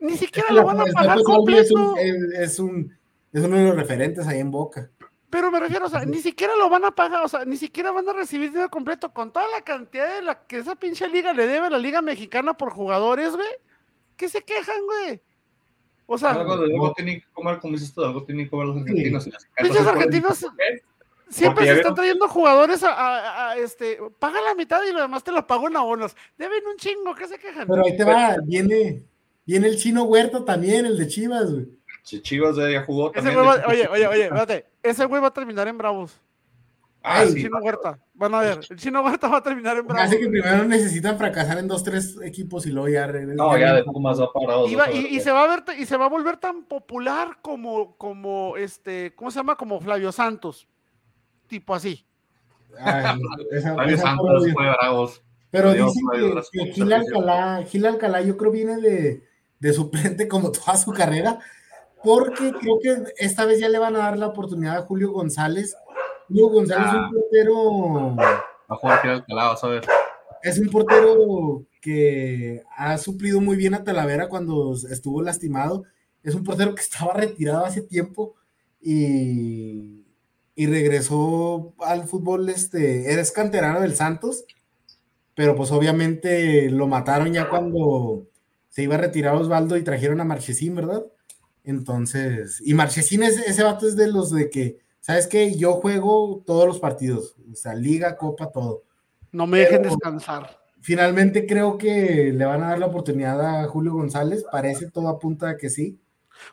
[0.00, 1.92] Ni siquiera lo van a pagar Es completo.
[1.92, 1.98] un,
[2.34, 2.96] es, un,
[3.32, 4.90] es uno de los referentes ahí en Boca.
[5.32, 7.90] Pero me refiero, o sea, ni siquiera lo van a pagar, o sea, ni siquiera
[7.90, 11.32] van a recibir dinero completo con toda la cantidad de la que esa pinche liga
[11.32, 13.48] le debe a la liga mexicana por jugadores, güey.
[14.14, 15.22] ¿Qué se quejan, güey?
[16.04, 18.66] O sea, algo, de algo tienen que comer, como dices tú, algo tienen que comer
[18.66, 19.24] los argentinos.
[19.24, 19.30] Sí.
[19.56, 20.46] Pinches argentinos
[21.30, 25.24] siempre se están trayendo jugadores a, a, a, este, paga la mitad y lo demás
[25.24, 26.14] te lo pago en abonos.
[26.36, 27.66] Deben un chingo, ¿qué se quejan?
[27.66, 29.02] Pero ahí te va, viene,
[29.46, 31.68] viene el chino Huerta también, el de Chivas, güey.
[32.02, 33.34] Chivas ya jugó ese también.
[33.34, 36.20] Güey va, oye, oye, oye, espérate, ese güey va a terminar en Bravos.
[37.04, 39.86] Ah, el sí, chino Huerta, van a ver, el chino Huerta va a terminar en
[39.86, 40.04] Bravos.
[40.04, 43.06] Así que primero necesitan fracasar en dos, tres equipos y luego ya.
[43.06, 45.86] No, ya de Pumas va para y, va, y, y, se va a ver y
[45.86, 49.56] se va a volver tan popular como, como este, ¿cómo se llama?
[49.56, 50.68] Como Flavio Santos.
[51.48, 52.06] Tipo así.
[52.78, 53.18] Ay,
[53.50, 55.22] esa, Flavio esa Santos fue Bravos.
[55.50, 59.22] Pero Dios, dicen que, que Gil Alcalá, Gil Alcalá, yo creo viene de,
[59.58, 61.38] de suplente como toda su carrera,
[62.04, 65.76] porque creo que esta vez ya le van a dar la oportunidad a Julio González.
[66.28, 67.08] Julio González Ah.
[67.10, 68.16] es un portero.
[68.16, 69.84] Va a jugar Alcalá, vas a ver.
[70.42, 75.84] Es un portero que ha suplido muy bien a Talavera cuando estuvo lastimado.
[76.22, 78.34] Es un portero que estaba retirado hace tiempo
[78.80, 80.04] y,
[80.54, 82.48] y regresó al fútbol.
[82.48, 84.44] Este, eres canterano del Santos,
[85.34, 88.26] pero pues obviamente lo mataron ya cuando
[88.68, 91.04] se iba a retirar Osvaldo y trajeron a Marchesín, ¿verdad?
[91.64, 95.54] Entonces, y Marchesín, ese, ese vato es de los de que, ¿sabes qué?
[95.56, 98.82] Yo juego todos los partidos, o sea, liga, copa, todo.
[99.30, 100.58] No me dejen descansar.
[100.80, 105.50] Finalmente creo que le van a dar la oportunidad a Julio González, parece todo apunta
[105.50, 105.98] a que sí.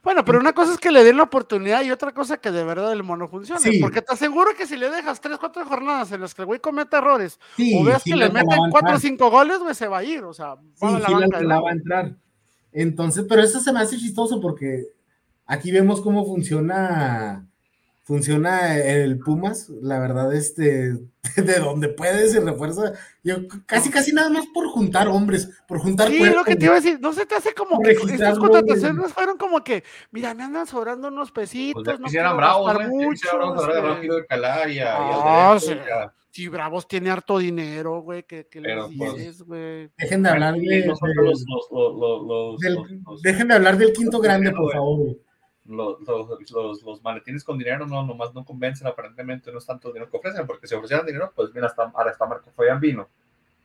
[0.04, 2.64] Bueno, pero una cosa es que le den la oportunidad y otra cosa que de
[2.64, 3.60] verdad el mono funcione.
[3.60, 3.80] Sí.
[3.80, 6.60] Porque te aseguro que si le dejas tres, cuatro jornadas en las que el güey
[6.60, 9.00] comete errores Sí, o veas sí que le meten va a cuatro o entrar.
[9.00, 10.24] cinco goles, güey, se va a ir.
[10.24, 11.00] O sea, va Sí, a
[11.42, 12.16] la va a entrar.
[12.72, 14.86] Entonces, pero eso se me hace chistoso porque
[15.50, 17.46] aquí vemos cómo funciona
[18.04, 20.94] funciona el Pumas, la verdad, este,
[21.36, 22.94] de donde puede se refuerza,
[23.24, 23.36] yo
[23.68, 26.38] casi casi nada más por juntar hombres, por juntar Sí, cuerpos.
[26.40, 29.38] lo que te iba a decir, no se te hace como que estas contrataciones fueron
[29.38, 32.88] como que, mira, me andan sobrando unos pesitos, Pues no quisieran bravos, ¿eh?
[32.88, 33.10] Mucho.
[33.12, 34.98] quisieran bravos este, y a.
[34.98, 35.74] al Ah, sí.
[35.74, 39.90] y a- Si Bravos tiene harto dinero, güey, que, que Pero, les pues, dices, güey.
[40.00, 41.46] Dejen de hablar de, de- los, los,
[42.28, 42.78] los, del-
[43.22, 44.74] dejen de hablar del quinto grande, por güey.
[44.74, 45.00] favor.
[45.08, 45.18] los,
[45.70, 50.10] los, los, los maletines con dinero no nomás no convencen, aparentemente no es tanto dinero
[50.10, 53.08] que ofrecen, porque si ofrecieran dinero, pues mira, hasta, ahora está Marco Fabián vino.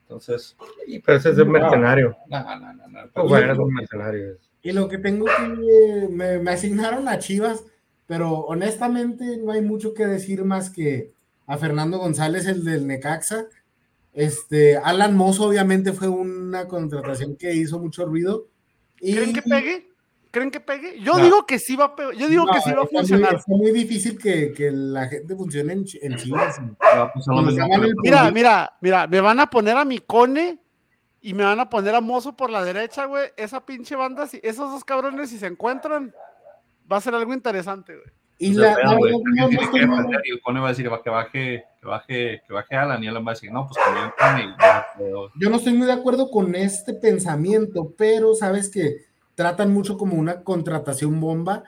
[0.02, 0.54] Entonces,
[0.86, 2.14] Y pero ese es un mercenario.
[2.28, 2.88] no, no, no, no.
[2.88, 3.08] no.
[3.12, 4.36] Pues bueno, es un mercenario.
[4.62, 7.64] Y lo que tengo que me, me asignaron a Chivas,
[8.06, 11.12] pero honestamente no hay mucho que decir más que
[11.46, 13.46] a Fernando González, el del Necaxa.
[14.12, 18.46] Este, Alan Mozo obviamente fue una contratación que hizo mucho ruido.
[19.00, 19.88] Y, ¿Creen que pegue?
[20.34, 20.98] ¿Creen que pegue?
[21.00, 21.22] Yo No.
[21.24, 22.12] digo que sí va a pegar.
[22.14, 23.34] Yo digo No, que sí va a funcionar.
[23.36, 26.58] está muy difícil que, que la gente funcione en, en Chivas.
[26.60, 29.48] Va a pasar lo Nos mismo llaman con el- Mira, mira, mira, me van a
[29.48, 30.58] poner a mi cone
[31.20, 33.28] y me van a poner a Mozo por la derecha, güey.
[33.36, 36.12] Esa pinche banda, si esos dos cabrones, si se encuentran,
[36.90, 38.08] va a ser algo interesante, güey.
[38.36, 39.12] Y Se la, no y
[40.30, 43.30] el Cone va a decir que baje, que baje, que baje Alan y Alan va
[43.30, 43.78] a decir, no, pues
[45.36, 48.96] yo no estoy muy de acuerdo con este pensamiento, pero sabes que
[49.34, 51.64] tratan mucho como una contratación bomba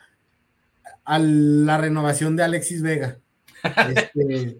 [1.04, 3.18] a la renovación de Alexis Vega.
[4.16, 4.58] Este,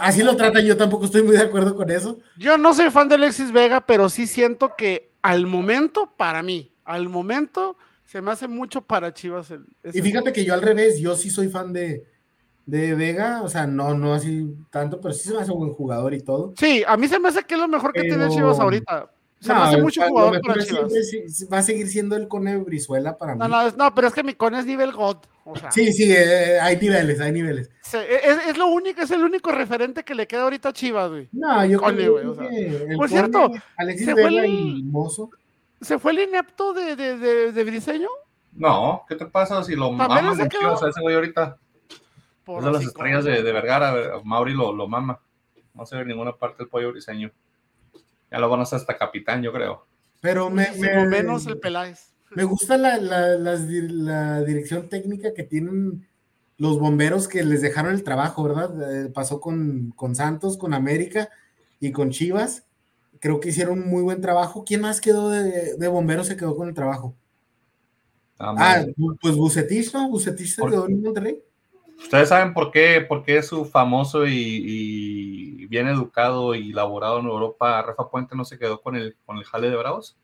[0.00, 2.18] así lo tratan, yo tampoco estoy muy de acuerdo con eso.
[2.36, 6.72] Yo no soy fan de Alexis Vega, pero sí siento que al momento, para mí,
[6.84, 9.50] al momento, se me hace mucho para Chivas.
[9.50, 12.04] El, Y fíjate que yo al revés, yo sí soy fan de,
[12.66, 16.14] de Vega, o sea, no, no así tanto, pero sí se me hace buen jugador
[16.14, 16.52] y todo.
[16.56, 19.10] Sí, a mí se me hace que es lo mejor que tiene Chivas ahorita.
[19.40, 20.92] Se me No, hace mucho jugador para Chivas.
[20.92, 23.38] siempre va a seguir siendo el Cone Brizuela para mí.
[23.38, 25.16] No, no, es- no, pero es que mi cone es nivel God.
[25.44, 27.70] O sea, Sí, sí, eh, hay niveles, hay niveles.
[27.80, 31.08] se- es, es lo único, es el único referente que le queda ahorita a Chivas,
[31.10, 31.28] güey.
[31.32, 32.48] No, yo Cone, creo güey, o sea.
[32.50, 35.30] que el Por Cone, cierto, Alexis se fue Vega el- y Mozo.
[35.80, 38.08] ¿Se fue el inepto de, de, de, de Briseño?
[38.52, 39.88] No, ¿qué te pasa si lo
[40.44, 41.56] en quedó- Chivas a ese güey ahorita?
[42.44, 45.18] Por Es de las estrellas de, de Vergara, a Mauri lo, lo mama.
[45.72, 47.30] No se ve en ninguna parte el pollo briseño.
[48.30, 49.86] Ya lo van a hacer hasta capitán, yo creo.
[50.20, 52.12] Pero me, me- menos el Peláez.
[52.36, 56.06] Me gusta la, la- la dirección técnica que tienen
[56.58, 59.06] los bomberos que les dejaron el trabajo, ¿verdad?
[59.06, 61.30] Eh, pasó con, con Santos, con América
[61.80, 62.66] y con Chivas.
[63.18, 64.64] Creo que hicieron un muy buen trabajo.
[64.64, 67.14] ¿Quién más quedó de, de bomberos se quedó con el trabajo?
[68.38, 70.08] Ah, bu- pues Bucetich, ¿no?
[70.08, 71.42] Bucetich se quedó en Monterrey.
[71.98, 77.26] ¿Ustedes saben por qué, por qué su famoso y, y bien educado y laborado en
[77.26, 80.16] Europa, Rafa Puente, no se quedó con el, con el jale de Bravos?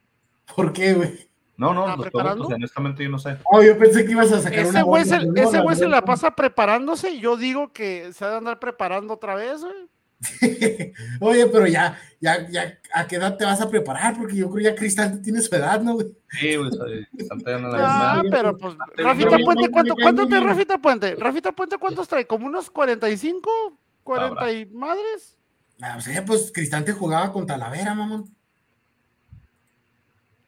[0.56, 1.30] ¿Por qué, güey?
[1.56, 3.38] No, no, honestamente yo no sé.
[3.50, 5.62] Oh, yo pensé que ibas a sacar Ese una güey se, ese ¿no?
[5.62, 9.36] güey se la pasa preparándose y yo digo que se ha de andar preparando otra
[9.36, 9.88] vez, güey.
[11.20, 14.16] Oye, pero ya, ya, ya, ¿a qué edad te vas a preparar?
[14.18, 16.08] Porque yo creo ya Cristal tiene su edad, ¿no, güey?
[16.30, 18.36] Sí, bastante en la Ah, misma.
[18.36, 21.14] pero pues, Rafita Puente, ¿cuánto, cuánto yo- Rafita Puente?
[21.14, 22.26] Rafita Puente, ¿cuántos trae?
[22.26, 23.50] ¿Como unos 45?
[24.06, 24.52] ¿40 Habrá.
[24.52, 25.36] y madres?
[25.82, 28.24] Ah, o sea, pues Cristante jugaba con Talavera, mamón.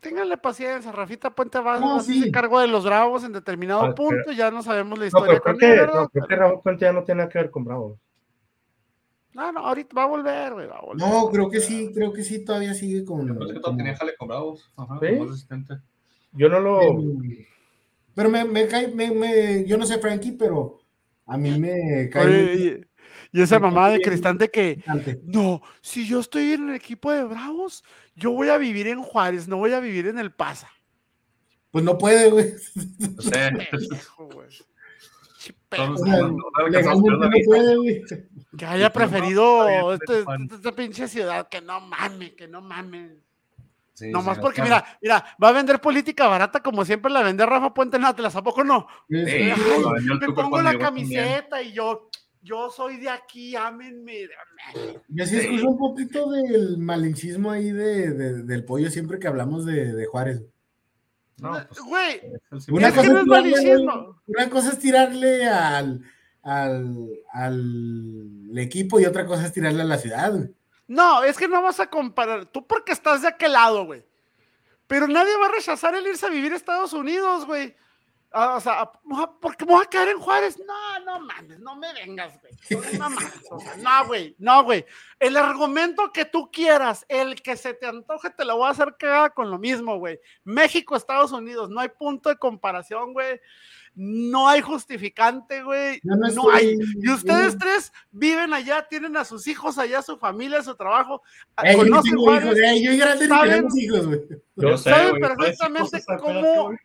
[0.01, 2.31] Ténganle paciencia, Rafita Puente va No, sí.
[2.31, 5.27] cargo de los bravos en determinado Ah, pero- punto, ya no sabemos la No, historia
[5.33, 6.01] pero creo con que, él, ¿verdad?
[6.03, 7.99] no, creo que Raúl Puente ya no tiene nada que ver con Bravos.
[9.35, 11.07] No, no, ahorita va a volver, güey, va a volver.
[11.07, 13.27] No, creo que sí, creo que sí, todavía sigue con.
[13.27, 14.71] Pero es que todo como- tenía jale con Bravos.
[14.77, 15.19] Ajá, ¿Sí?
[15.19, 15.75] como asistente.
[16.33, 16.81] Yo no lo.
[18.15, 20.79] Pero me, me cae, me, me- yo no sé, Frankie, pero
[21.27, 22.88] a mí me cae Oye,
[23.33, 24.01] y, esa mamá de.
[24.01, 24.83] Cristante que,
[25.25, 29.49] no, si yo estoy en el equipo de Bravos, yo voy a vivir en Juárez,
[29.49, 30.69] no voy a vivir en el Pasa.
[31.71, 32.55] Pues no puede, güey.
[32.99, 33.69] No sé.
[38.57, 40.49] Que haya preferido este- fan.
[40.51, 43.13] esta pinche ciudad, que no mames, que no mames.
[43.95, 47.45] Sí, Nomás sí, porque, mira, mira, va a vender política barata como siempre la vende
[47.45, 48.87] Rafa Puente en Atlas, ¿a poco no?
[49.09, 49.55] Sí, Ay,
[50.21, 50.79] me pongo la también.
[50.79, 52.09] camiseta y yo,
[52.43, 54.29] yo soy de aquí, ámenme.
[55.09, 59.65] Yo sí escucho un poquito del malinchismo ahí de, de- del pollo siempre que hablamos
[59.67, 60.43] de, de Juárez.
[61.39, 62.15] No, pues, Güey,
[62.51, 64.17] es el Una es simple- que no es.
[64.27, 66.03] Una cosa es tirarle al,
[66.43, 70.33] al, al equipo y otra cosa es tirarle a la ciudad.
[70.33, 70.51] güey.
[70.89, 72.47] No, es que no vas a comparar.
[72.47, 74.03] Tú porque estás de aquel lado, güey.
[74.87, 77.77] Pero nadie va a rechazar el irse a vivir a Estados Unidos, güey.
[78.31, 78.91] Ah, o sea,
[79.41, 80.59] porque me voy a quedar en Juárez.
[80.59, 82.53] No, no mames, no me vengas, güey.
[82.99, 84.85] No, mames, o sea, no, güey, no, güey.
[85.19, 88.97] El argumento que tú quieras, el que se te antoje, te lo voy a hacer
[88.99, 90.21] cagada con lo mismo, güey.
[90.45, 93.41] México, Estados Unidos, no hay punto de comparación, güey.
[93.95, 95.99] No hay justificante, güey.
[96.05, 96.79] Yo no No hay.
[97.03, 101.23] Y ustedes yo- tres viven allá, tienen a sus hijos allá, su familia, su trabajo.
[101.63, 103.67] Ey, yo no conocen tengo Juárez, hijos, ey, yo y grande ¿saben?
[103.75, 104.21] hijos, güey.
[104.57, 106.79] Yo sé, saben perfectamente cómo, güey.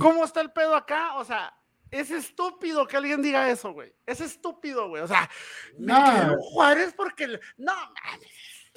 [0.00, 1.16] Cómo está el pedo acá.
[1.16, 1.54] O sea,
[1.90, 3.92] es estúpido que alguien diga eso, güey.
[4.06, 5.02] Es estúpido, güey.
[5.02, 5.28] O sea,
[5.78, 6.36] No.
[6.38, 7.26] Juárez porque.
[7.56, 8.30] No, mames.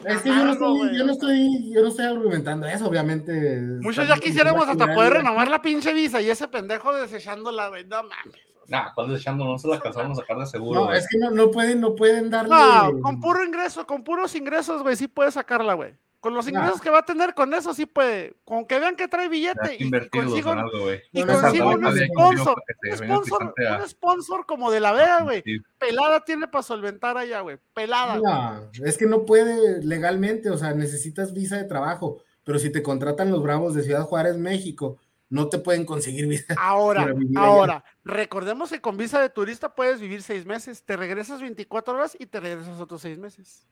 [0.05, 3.61] Es que yo no, estoy, güey, yo, no estoy, yo no estoy argumentando eso, obviamente.
[3.79, 7.85] Muchos ya quisiéramos hasta poder renovar la pinche visa y ese pendejo desechándola, güey.
[7.85, 8.41] No mames.
[8.67, 9.45] Nah, ¿cuál desechando?
[9.45, 10.79] No se la alcanzaron a sacar de seguro.
[10.79, 10.97] No, güey.
[10.97, 12.49] es que no, no pueden, no pueden darle.
[12.49, 15.93] No, con puro ingreso, con puros ingresos, güey, sí puede sacarla, güey.
[16.23, 18.37] Con los ingresos que va a tener, con eso sí puede.
[18.45, 22.63] Con que vean que trae billete y, y consigo, algo, y No, consigo un sponsor.
[22.81, 25.41] Un sponsor, un sponsor como de la Vega, güey.
[25.43, 25.57] Sí.
[25.77, 27.57] Pelada tiene para solventar allá, güey.
[27.73, 28.69] Pelada.
[28.85, 33.29] es que no puede legalmente, o sea, necesitas visa de trabajo, pero si te contratan
[33.29, 36.45] los Bravos de Ciudad Juárez, México, no te pueden conseguir visa.
[36.57, 37.15] Ahora, allá.
[37.35, 42.15] ahora, recordemos que con visa de turista puedes vivir seis meses, te regresas 24 horas
[42.17, 43.67] y te regresas otros seis meses.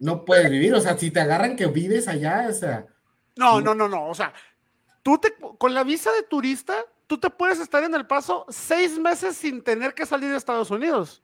[0.00, 2.86] No puedes vivir, o sea, si te agarran que vives allá, o sea,
[3.36, 4.08] No, no, no, no.
[4.08, 4.32] O sea,
[5.02, 6.74] tú te, con la visa de turista,
[7.06, 10.70] tú te puedes estar en el paso seis meses sin tener que salir de Estados
[10.70, 11.22] Unidos.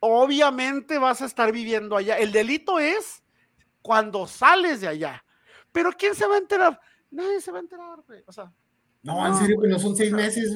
[0.00, 2.18] Obviamente vas a estar viviendo allá.
[2.18, 3.22] El delito es
[3.82, 5.24] cuando sales de allá.
[5.70, 6.80] Pero ¿quién se va a enterar?
[7.10, 8.22] Nadie se va a enterar, güey.
[8.26, 8.52] O sea,
[9.02, 10.52] no, en serio, que güey, no son seis meses.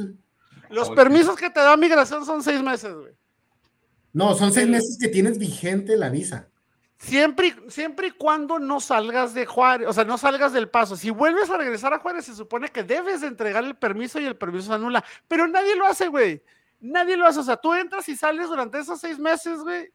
[0.69, 3.15] los permisos que te da migración son seis meses, güey.
[4.13, 6.49] No, son seis meses que tienes vigente la visa.
[7.03, 10.95] Siempre, y- siempre y cuando no salgas de Juárez, o sea, no salgas del paso.
[10.97, 14.25] Si vuelves a regresar a Juárez, se supone que debes de entregar el permiso y
[14.25, 15.05] el permiso se anula.
[15.27, 16.43] Pero nadie lo hace, güey.
[16.81, 17.41] Nadie lo hace.
[17.41, 19.93] O sea, tú entras y sales durante esos seis meses, güey,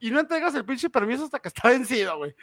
[0.00, 2.34] y no entregas el pinche permiso hasta que está vencido, güey.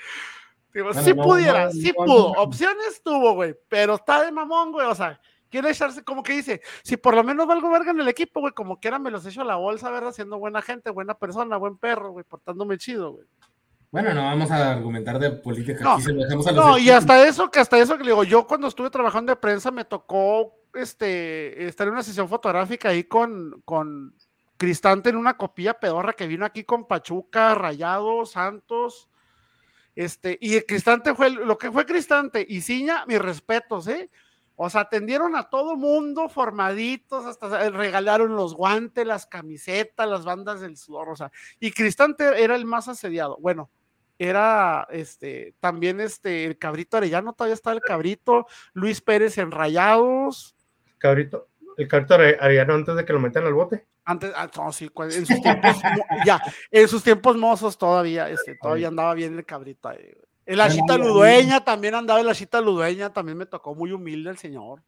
[0.73, 2.27] Digo, Bueno, sí no, pudiera, no, sí pudo.
[2.31, 4.87] Opciones tuvo, güey, pero está de mamón, güey.
[4.87, 8.07] O sea, quiere echarse, como que dice, si por lo menos valgo verga en el
[8.07, 10.13] equipo, güey, como quiera me los echo a la bolsa, ¿verdad?
[10.13, 13.25] Siendo buena gente, buena persona, buen perro, güey, portándome chido, güey.
[13.89, 16.77] Bueno, no vamos a argumentar de política, No, aquí se lo dejamos a los No,
[16.77, 19.71] y hasta eso, que hasta eso que le digo, yo cuando estuve trabajando de prensa
[19.71, 24.13] me tocó este, estar en una sesión fotográfica ahí con, con
[24.57, 29.07] Cristante en una copilla pedorra que vino aquí con Pachuca, Rayado, Santos
[29.95, 34.09] Este, y Cristante fue lo que fue Cristante y Ciña, mis respetos, ¿eh?
[34.59, 40.61] O sea, atendieron a todo mundo formaditos, hasta regalaron los guantes, las camisetas, las bandas
[40.61, 43.37] del sudor, o sea, y Cristante era el más asediado.
[43.39, 43.69] Bueno,
[44.19, 50.55] era este también este el cabrito Arellano, todavía está el cabrito, Luis Pérez en Rayados.
[50.97, 53.85] Cabrito, el cabrito Arellano antes de que lo metan al bote.
[54.05, 55.75] Antes, ah, no, sí, en sus tiempos,
[56.25, 56.41] ya,
[56.71, 60.13] en sus tiempos mozos todavía, este, todavía andaba bien el cabrito ahí.
[60.45, 64.81] El Ashita Ludueña también andaba, el Ashita Ludueña también me tocó muy humilde el señor.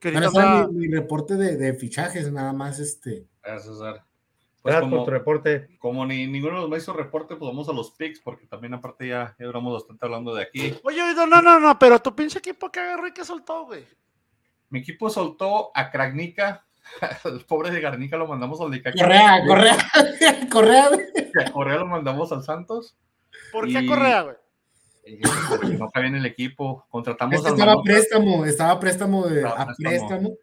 [0.00, 3.26] Bueno, mi, reporte de, fichajes, nada más este.
[3.42, 4.04] Gracias, César.
[4.66, 5.68] Pues como, tu reporte.
[5.78, 9.36] Como ni, ninguno nos hizo reporte, pues vamos a los picks, porque también aparte ya,
[9.38, 10.74] ya duramos bastante hablando de aquí.
[10.82, 13.84] Oye, no, no, no, pero tu pinche equipo que agarró y que soltó, güey.
[14.70, 16.66] Mi equipo soltó a Kragnica,
[17.24, 19.04] el pobre de Garnica lo mandamos al Necaxa.
[19.04, 19.76] Correa, Correa,
[20.50, 20.90] Correa.
[21.46, 22.96] A Correa lo mandamos al Santos.
[23.52, 24.36] ¿Por qué a Correa, güey?
[25.78, 30.34] no cabía en el equipo, contratamos este estaba préstamo, estaba préstamo de, a préstamo,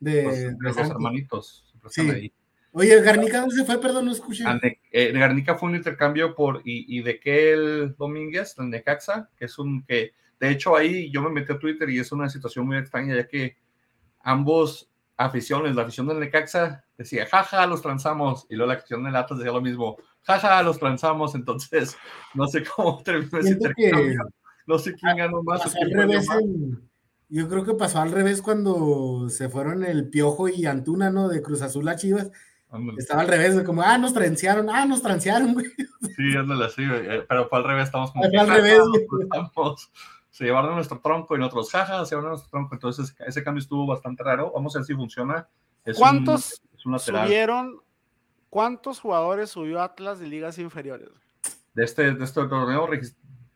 [0.00, 1.74] de, los, hermanitos.
[1.90, 2.32] Sí.
[2.78, 3.80] Oye, Garnica, ¿dónde se fue?
[3.80, 4.44] Perdón, no escuché.
[4.92, 9.58] Eh, Garnica fue un intercambio por y, y de Kel Domínguez, de Necaxa, que es
[9.58, 12.76] un que, de hecho, ahí yo me metí a Twitter y es una situación muy
[12.76, 13.56] extraña, ya que
[14.20, 19.16] ambos aficiones, la afición del Necaxa decía, jaja, los transamos, y luego la afición del
[19.16, 21.96] Atlas decía lo mismo, jaja, los transamos, entonces
[22.34, 24.20] no sé cómo terminó ese intercambio,
[24.68, 25.64] no sé quién ganó más.
[27.28, 31.28] yo creo que pasó al revés cuando se fueron el Piojo y Antuna, ¿no?
[31.28, 32.30] De Cruz Azul a Chivas.
[32.98, 35.66] Estaba al revés, como, ah, nos transearon, ah, nos transearon, güey.
[36.16, 38.24] Sí, ándale así, eh, pero fue al revés, estamos como.
[38.24, 38.82] Fue al revés,
[40.30, 42.74] se llevaron nuestro tronco y nosotros, jaja, se llevaron nuestro tronco.
[42.74, 44.52] Entonces, ese cambio estuvo bastante raro.
[44.54, 45.48] Vamos a ver si funciona.
[45.96, 46.62] ¿Cuántos
[46.98, 47.80] subieron?
[48.50, 51.08] ¿Cuántos jugadores subió Atlas de ligas inferiores?
[51.74, 52.88] De este, de este torneo,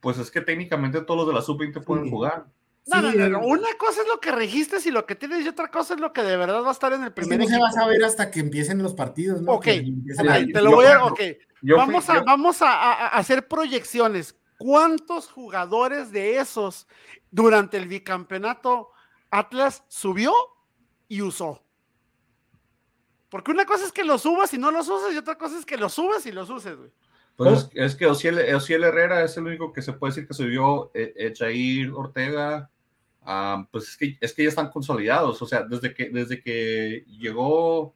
[0.01, 2.47] pues es que técnicamente todos los de la sub-20 pueden jugar.
[2.87, 5.71] No, no, no, Una cosa es lo que registres y lo que tienes, y otra
[5.71, 7.41] cosa es lo que de verdad va a estar en el primer.
[7.41, 9.53] Es no se va a saber hasta que empiecen los partidos, ¿no?
[9.53, 11.05] Ok, te lo voy a.
[11.05, 11.21] Ok,
[11.63, 14.37] vamos, a, vamos a, hacer proyecciones.
[14.59, 16.89] ¿Cuántos jugadores de esos
[17.31, 18.91] durante el bicampeonato
[19.31, 20.33] Atlas subió
[21.09, 21.65] y usó?
[23.29, 25.65] Porque una cosa es que los subas y no los usas, y otra cosa es
[25.65, 26.91] que los subas y los uses, güey.
[27.37, 31.33] Pues es, que Ociel, Herrera es el único que se puede decir que subió, eh,
[31.37, 32.71] Jair Ortega,
[33.25, 37.05] ah, pues es que, es que ya están consolidados, o sea, desde que, desde que
[37.09, 37.95] llegó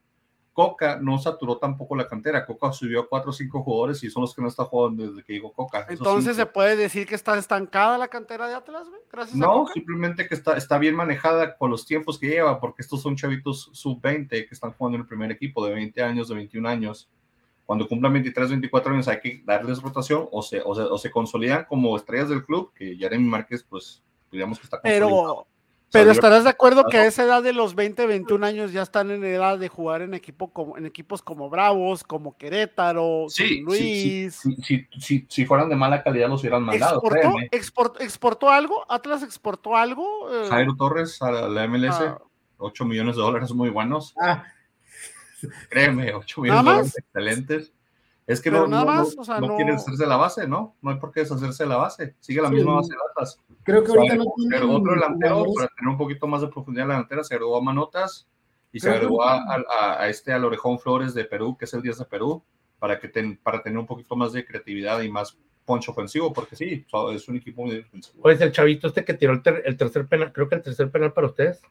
[0.57, 2.47] Coca no saturó tampoco la cantera.
[2.47, 5.23] Coca subió a cuatro o cinco jugadores y son los que no están jugando desde
[5.23, 5.85] que llegó Coca.
[5.87, 9.03] Entonces se puede decir que está estancada la cantera de Atlas, güey.
[9.13, 13.03] Gracias no, simplemente que está, está bien manejada con los tiempos que lleva, porque estos
[13.03, 16.67] son chavitos sub-20 que están jugando en el primer equipo de 20 años, de 21
[16.67, 17.11] años.
[17.67, 21.95] Cuando cumplan 23, 24 años hay que darles rotación o se, o se, consolidan como
[21.99, 25.47] estrellas del club, que Jeremy Márquez, pues, digamos que está consolidado.
[25.93, 29.11] Pero estarás de acuerdo que a esa edad de los 20, 21 años ya están
[29.11, 34.43] en edad de jugar en, equipo como, en equipos como Bravos, como Querétaro, sí, Luis.
[35.29, 37.01] si fueran de mala calidad los hubieran mandado.
[37.53, 38.85] ¿Exportó, exportó, algo?
[38.89, 40.29] ¿Atlas exportó algo?
[40.31, 41.97] Eh, Jairo Torres a la MLS,
[42.59, 42.87] 8 ah.
[42.87, 44.15] millones de dólares muy buenos.
[44.21, 44.45] Ah.
[45.71, 47.73] Créeme, 8 millones de dólares excelentes.
[48.27, 49.05] Es que no, nada
[49.41, 50.75] no, quiere hacerse la base, ¿no?
[50.83, 52.17] No hay por qué deshacerse de la base.
[52.19, 53.41] Sigue la misma base de Atlas.
[53.63, 54.57] Creo que ahorita no tiene.
[54.57, 57.57] Pero otro delantero, para tener un poquito más de profundidad en la delantera, se agregó
[57.57, 58.27] a Manotas
[58.73, 62.05] y se agregó a, este, al Orejón Flores de Perú, que es el 10 de
[62.05, 62.43] Perú,
[62.81, 63.09] para, que
[63.43, 67.37] para tener un poquito más de creatividad y más poncho ofensivo, porque sí, es un
[67.37, 68.23] equipo muy defensivo.
[68.23, 71.29] Pues el chavito este que tiró el, tercer penal, creo que el tercer penal para
[71.29, 71.63] ustedes.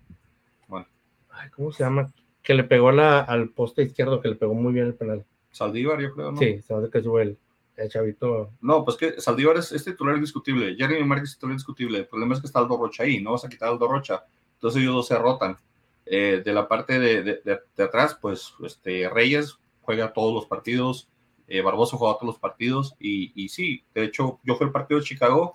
[0.67, 0.87] Bueno.
[1.29, 2.11] Ay, ¿cómo se llama?
[2.41, 5.25] Que le pegó la, al poste izquierdo, que le pegó muy bien el penal.
[5.55, 6.37] Saldívar, yo creo, ¿no?
[6.37, 7.37] Sí, sabes que sube el,
[7.77, 8.51] el, chavito.
[8.59, 10.75] No, pues que Saldívar es, titular indiscutible.
[10.75, 11.99] Jeremy Márquez es titular indiscutible.
[11.99, 14.25] El problema es que está Aldo Rocha ahí, no vas a quitar a Aldo Rocha.
[14.55, 15.57] Entonces ellos dos se rotan.
[16.05, 17.41] Eh, de la parte de, de,
[17.73, 21.07] de, atrás, pues este, Reyes juega todos los partidos,
[21.47, 24.99] eh, Barboso juega todos los partidos, y, y, sí, de hecho, yo fui al partido
[24.99, 25.53] de Chicago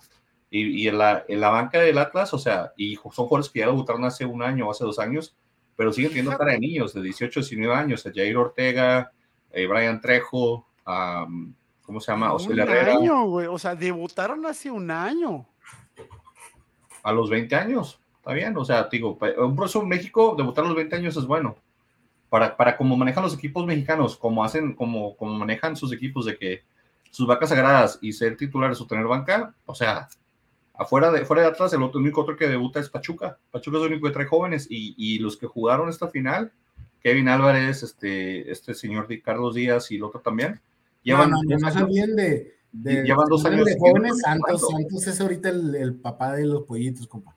[0.49, 3.61] y, y en, la, en, la, banca del Atlas, o sea, y son jugadores que
[3.61, 5.37] ya debutaron hace un año o hace dos años,
[5.77, 9.13] pero siguen teniendo cara de niños de 18, 19 años, Jair Ortega,
[9.53, 12.35] eh, Brian Trejo, ¿cómo se llama?
[12.35, 13.47] Un año, güey.
[13.47, 15.47] O sea, debutaron hace un año.
[17.03, 18.57] A los 20 años, está bien.
[18.57, 21.57] O sea, digo, un proceso en México, debutar a los 20 años es bueno.
[22.29, 26.39] Para, para cómo manejan los equipos mexicanos, como hacen, como, como manejan sus equipos de
[26.39, 26.63] que
[27.11, 30.09] sus vacas sagradas y ser titulares o tener banca, o sea,
[30.75, 33.37] afuera de, fuera de Atlas, el, otro, único otro que debuta es Pachuca.
[33.51, 36.53] Pachuca es el único que trae jóvenes y, y los que jugaron esta final,
[37.03, 40.61] Kevin Álvarez, este, este señor Carlos Díaz y el otro también.
[41.03, 44.69] Llevan no, no, no, bien de, De, llevan dos años de jóvenes, Santos.
[44.71, 47.35] Santos es ahorita el, el papá de los pollitos, compa.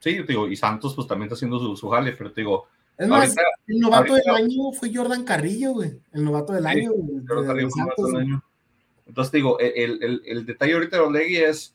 [0.00, 2.66] Sí, te digo, y Santos pues también está haciendo su, su jale, pero te digo,
[2.98, 5.98] Es más, ahorita, el novato ahorita- del año fue Jordan Carrillo, güey.
[6.12, 6.92] El novato del Sí, año.
[6.94, 8.44] de- de Santos, del año.
[9.06, 11.74] Entonces te digo, el, el, el detalle ahorita de Orlegui es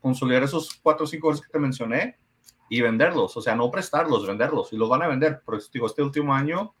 [0.00, 2.16] consolidar esos cuatro o cinco jugadores que te mencioné
[2.68, 5.40] y venderlos, o sea, no prestarlos, venderlos, y los van a vender.
[5.44, 6.74] Por eso te digo, este último año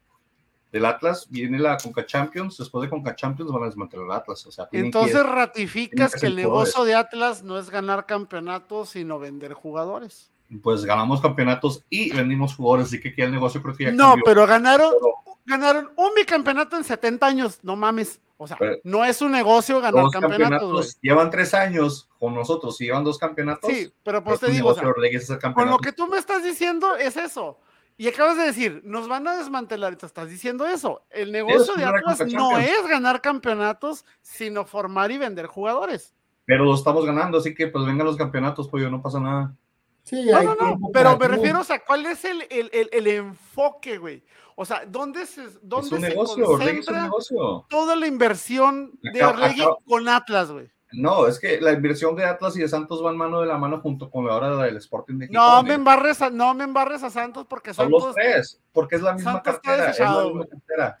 [0.72, 4.44] del Atlas viene la Conca Champions, después de Conca Champions van a desmantelar el Atlas,
[4.46, 8.04] o sea, tienen que- Entonces ratificas que que el negocio de Atlas no es ganar
[8.04, 10.32] campeonatos, sino vender jugadores.
[10.62, 14.10] Pues ganamos campeonatos y vendimos jugadores, así que aquí el negocio creo que ya No,
[14.10, 14.24] cambió.
[14.24, 18.20] pero ganaron, Pero ganaron un bicampeonato en 70 años, no mames.
[18.38, 22.78] O sea, Pero- no es un negocio ganar dos campeonatos, llevan tres años con nosotros
[22.80, 23.70] y llevan dos campeonatos.
[23.70, 27.16] Sí, pero pues te digo, o sea, con lo que tú me estás diciendo es
[27.16, 27.58] eso.
[27.98, 31.02] Y acabas de decir, nos van a desmantelar te estás diciendo eso.
[31.08, 36.14] El negocio de Atlas no es ganar campeonatos, sino formar y vender jugadores.
[36.44, 39.54] Pero lo estamos ganando, así que pues vengan los campeonatos, pues no pasa nada.
[40.06, 43.06] Sí, No, no, no, pero me refiero, o sea, ¿cuál es el, el, el- el
[43.08, 44.22] enfoque, güey?
[44.54, 47.66] O sea, ¿dónde se, Es dónde un se negocio, Orlegui es un concentra negocio.
[47.68, 49.52] toda la inversión de acá-
[49.84, 50.70] con Atlas, güey?
[50.92, 53.80] No, es que la inversión de Atlas y de Santos van mano de la mano
[53.80, 55.74] junto con la hora del Sporting de No Gijón, me eh.
[55.74, 59.14] embarres a, no me embarres a Santos porque Son los Santos tres, porque es la
[59.14, 61.00] misma Santos está cartera, es la desechado, misma cartera.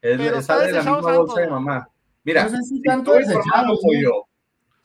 [0.00, 1.88] Es, Pero es está de la desechado misma Santos, bolsa de mamá.
[2.24, 3.74] Mira, No sé si si tanto desechado, ¿no?
[3.82, 4.12] pollo,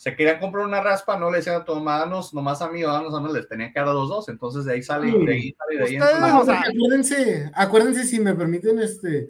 [0.02, 3.14] se querían comprar una raspa, no le decían a danos nomás a mí o danos
[3.14, 5.26] a mí, les tenían que dar a los dos, entonces de ahí sale, Sí.
[5.28, 6.28] de ahí sale, de ahí Ustedes, entra.
[6.28, 9.30] No, o sea- porque acuérdense, acuérdense si me permiten este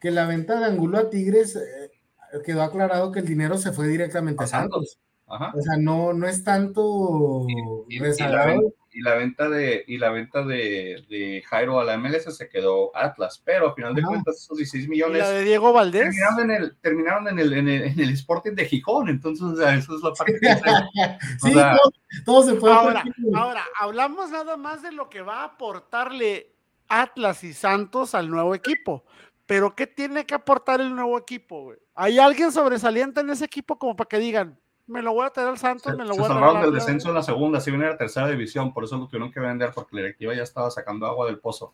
[0.00, 3.86] que la venta de Angulo a Tigres eh, quedó aclarado que el dinero se fue
[3.86, 4.98] directamente a Santos.
[4.98, 4.98] Santos.
[5.28, 5.52] Ajá.
[5.56, 7.46] O sea, no, no es tanto
[7.88, 8.60] Y- y- y la.
[8.98, 12.94] Y la venta de y la venta de, de Jairo a la MLS se quedó
[12.96, 14.08] Atlas, pero al final de Ajá.
[14.08, 16.02] cuentas esos 16 y millones la de Diego Valdés.
[16.02, 19.56] terminaron en el terminaron en el, en el, en el Sporting de Gijón, entonces o
[19.56, 20.48] sea, eso es la parte que
[21.40, 21.92] sí, sea- todo,
[22.24, 22.72] todo se fue.
[22.72, 26.52] Ahora, ahora, hablamos nada más de lo que va a aportarle
[26.88, 29.04] Atlas y Santos al nuevo equipo.
[29.46, 31.78] Pero ¿qué tiene que aportar el nuevo equipo, güey?
[31.94, 34.58] ¿Hay alguien sobresaliente en ese equipo como para que digan,
[34.88, 36.56] me lo voy a traer al Santos, se, me lo se voy a traer salvaron
[36.56, 36.86] al del Atlas"?
[36.86, 39.38] descenso en la segunda, si viene a la tercera división, por eso lo tuvieron que
[39.40, 41.72] vender porque la directiva ya estaba sacando agua del pozo.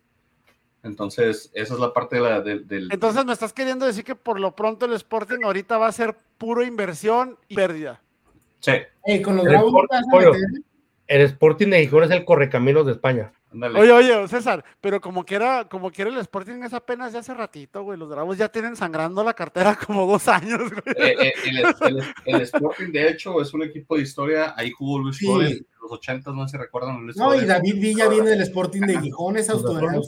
[0.82, 4.14] Entonces, esa es la parte de la, del, del- Entonces me estás queriendo decir que
[4.14, 8.02] por lo pronto el Sporting ahorita va a ser puro inversión y pérdida.
[8.60, 10.32] Sí, con los El bravos no Sport- te vas a pollo.
[10.32, 10.48] meter.
[11.06, 13.32] El Sporting de Gijón es el correcaminos de España.
[13.54, 17.82] Oye, oye, César, pero como quiera, como quiera el Sporting es apenas de hace ratito,
[17.82, 17.98] güey.
[17.98, 20.96] Los Bravos ya tienen sangrando la cartera como dos años, güey.
[20.96, 21.58] Eh, eh, el,
[21.98, 24.54] el- el Sporting, de hecho, es un equipo de historia.
[24.56, 25.26] Ahí jugó Luis Sí.
[25.26, 27.44] Flores en los 80, no sé si recuerdan Luis No, y.
[27.44, 30.00] David Villa viene del Sporting de Gijón, es australiano.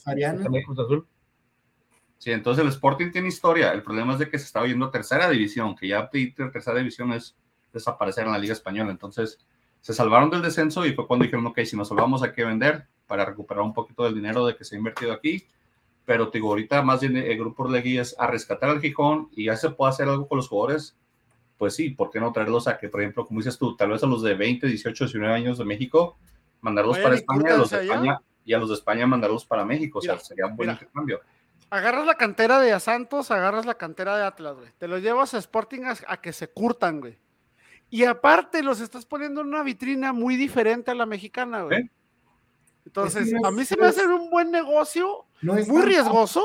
[2.19, 3.73] Sí, entonces el Sporting tiene historia.
[3.73, 6.79] El problema es de que se estaba yendo a tercera división, que ya pedir tercera
[6.79, 7.37] división es
[7.73, 8.91] desaparecer en la Liga Española.
[8.91, 9.39] Entonces
[9.87, 12.89] se salvaron del descenso y fue cuando dijeron, ok, si nos salvamos hay que vender
[13.07, 15.47] para recuperar un poquito del dinero de que se ha invertido aquí.
[16.05, 19.55] Pero digo, ahorita más bien el grupo Orlegui es a rescatar al Gijón y ya
[19.55, 20.97] se puede hacer algo con los jugadores.
[21.57, 24.03] Pues sí, ¿por qué no traerlos a que, por ejemplo, como dices tú, tal vez
[24.03, 26.19] a los de 20, 18, 19 años de México,
[26.63, 27.83] mandarlos para España, y a los de.
[27.85, 30.01] España y a los de España mandarlos para México?
[30.01, 30.73] O sea, Mira, sería un buen mira.
[30.81, 31.21] intercambio.
[31.71, 34.69] Agarras la cantera de Santos, agarras la cantera de Atlas, güey.
[34.79, 37.17] Te los llevas a Sporting a, a que se curtan, güey.
[37.91, 41.83] Y aparte los estás poniendo en una vitrina muy diferente a la mexicana, güey.
[41.83, 41.91] ¿Eh?
[42.85, 46.45] Entonces, a mí se me hace un buen negocio, No es muy riesgoso,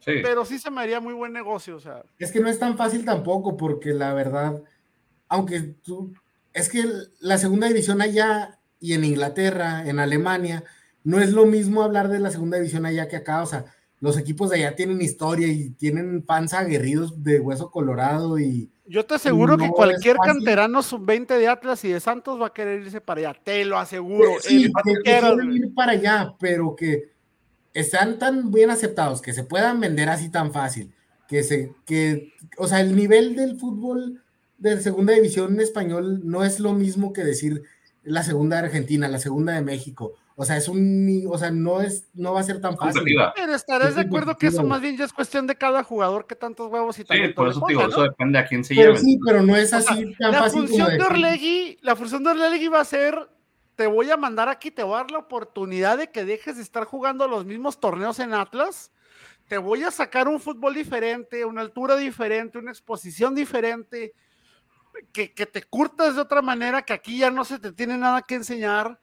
[0.00, 0.12] Sí.
[0.22, 2.02] pero sí se me haría muy buen negocio, o sea.
[2.18, 4.62] Es que no es tan fácil tampoco, porque la verdad,
[5.28, 6.12] aunque tú,
[6.52, 6.84] es que
[7.20, 10.64] la segunda división allá y en Inglaterra, en Alemania,
[11.04, 13.66] no es lo mismo hablar de la segunda división allá que acá, o sea,
[14.00, 19.06] los equipos de allá tienen historia y tienen fans aguerridos de hueso colorado y Yo
[19.06, 23.00] te aseguro que cualquier canterano sub-20 de Atlas y de Santos va a querer irse
[23.00, 24.32] para allá, te lo aseguro.
[24.40, 27.14] sí, el que, que quieren ir para allá, pero que
[27.72, 30.92] están tan bien aceptados, que se puedan vender así tan fácil,
[31.26, 34.22] que se, que, o sea, el nivel del fútbol
[34.58, 37.62] de segunda división en español no es lo mismo que decir
[38.02, 40.14] la segunda de Argentina, la segunda de México.
[40.36, 43.02] O sea, es un, o sea, no es, no va a ser tan fácil.
[43.36, 46.26] Pero estarás Es de acuerdo que eso más bien ya es cuestión de cada jugador
[46.26, 47.88] que tantos huevos y Sí, talento por eso te ponga, digo, ¿no?
[47.88, 49.04] eso depende a quién se Pero lleven.
[49.04, 51.94] sí, pero no es O sea, así tan La fácil función como de Orlegui, la
[51.94, 53.28] función de Orlegui va a ser,
[53.76, 56.62] te voy a mandar aquí, te voy a dar la oportunidad de que dejes de
[56.62, 58.90] estar jugando los mismos torneos en Atlas,
[59.46, 64.14] te voy a sacar un fútbol diferente, una altura diferente, una exposición diferente,
[65.12, 68.22] que, que te curtas de otra manera, que aquí ya no se te tiene nada
[68.22, 68.98] que enseñar,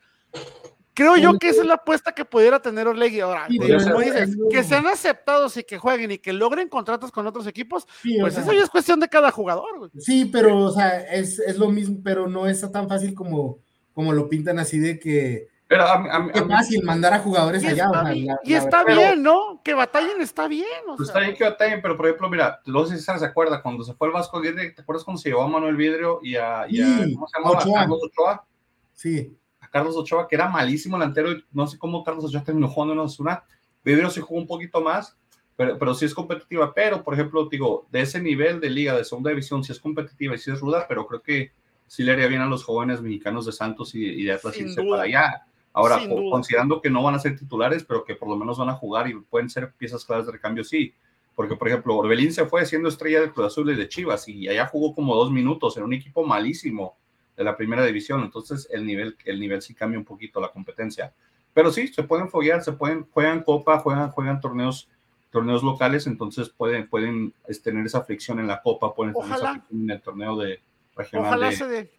[0.94, 3.22] Creo yo que esa es la apuesta que pudiera tener Orlegui.
[3.22, 7.26] Ahora, Sí, como dices, que sean aceptados y que jueguen y que logren contratos con
[7.28, 9.92] otros equipos, Sí, pues sea, eso ya es cuestión de cada jugador, güey.
[10.00, 13.60] Sí, pero, o sea, es, es lo mismo, pero no es tan fácil como,
[13.94, 17.86] como lo pintan así de que Pero a a fácil mandar a jugadores Y allá.
[17.86, 19.62] está, o sea, bien, la- y la está verdad- bien, ¿no?
[19.64, 20.68] Que batallen está bien.
[20.89, 23.26] O Pues sea, está bien que batallen, pero por ejemplo, mira, no sé si se
[23.26, 26.20] acuerda, cuando se fue el Vasco Aguirre, ¿te acuerdas cuando se llevó a Manuel Vidrio
[26.22, 27.58] y a, y a- Sí, ¿cómo se llamaba?
[27.60, 27.80] Ochoa.
[27.80, 28.46] Carlos Ochoa?
[28.94, 29.34] Sí,
[29.72, 32.99] Carlos Ochoa, que era malísimo delantero, y no sé cómo Carlos Ochoa terminó jugando en
[32.99, 33.43] Osasuna.
[33.84, 35.17] Vidrio sí jugó un poquito más,
[35.55, 36.74] pero, pero sí es competitiva.
[36.74, 40.36] Pero, por ejemplo, digo, de ese nivel de liga, de segunda división, sí es competitiva
[40.36, 41.51] y sí es ruda, pero creo que
[41.88, 44.67] sí le haría bien a los jóvenes mexicanos de Santos y, y de Atlas Sin
[44.67, 44.97] irse duda.
[44.97, 45.45] para allá.
[45.74, 48.74] Ahora, considerando que no van a ser titulares, pero que por lo menos van a
[48.74, 50.93] jugar y pueden ser piezas claves de recambio, sí.
[51.34, 54.49] Porque, por ejemplo, Orbelín se fue siendo estrella de Cruz Azul y de Chivas y
[54.49, 56.97] allá jugó como dos minutos en un equipo malísimo
[57.36, 58.21] de la primera división.
[58.23, 61.13] Entonces, el nivel, el nivel sí cambia un poquito la competencia.
[61.53, 64.88] Pero sí, se pueden foguear, se pueden, juegan copa, juegan, juegan torneos,
[65.32, 69.43] torneos locales, entonces pueden, pueden es, tener esa fricción en la copa, pueden tener Ojalá.
[69.51, 70.61] esa fricción en el torneo de
[70.95, 71.84] regional ojalá de- se dé.
[71.84, 71.91] de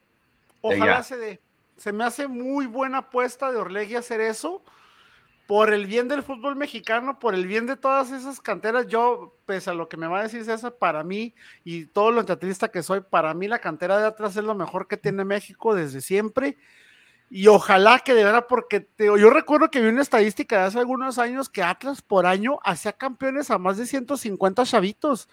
[0.63, 1.03] Ojalá allá.
[1.03, 1.41] se dé.
[1.77, 4.63] Se me hace muy buena apuesta de Orlegui hacer eso.
[5.47, 9.71] Por el bien del fútbol mexicano, por el bien de todas esas canteras, yo, pese
[9.71, 11.35] a lo que me va a decir César, para mí
[11.65, 14.87] y todo lo entretenista que soy, para mí la cantera de Atlas es lo mejor
[14.87, 16.57] que tiene México desde siempre.
[17.35, 20.79] Y ojalá que de verdad, porque te- yo recuerdo que vi una estadística de hace
[20.79, 25.31] algunos años que Atlas por año hacía campeones a más de 150 chavitos,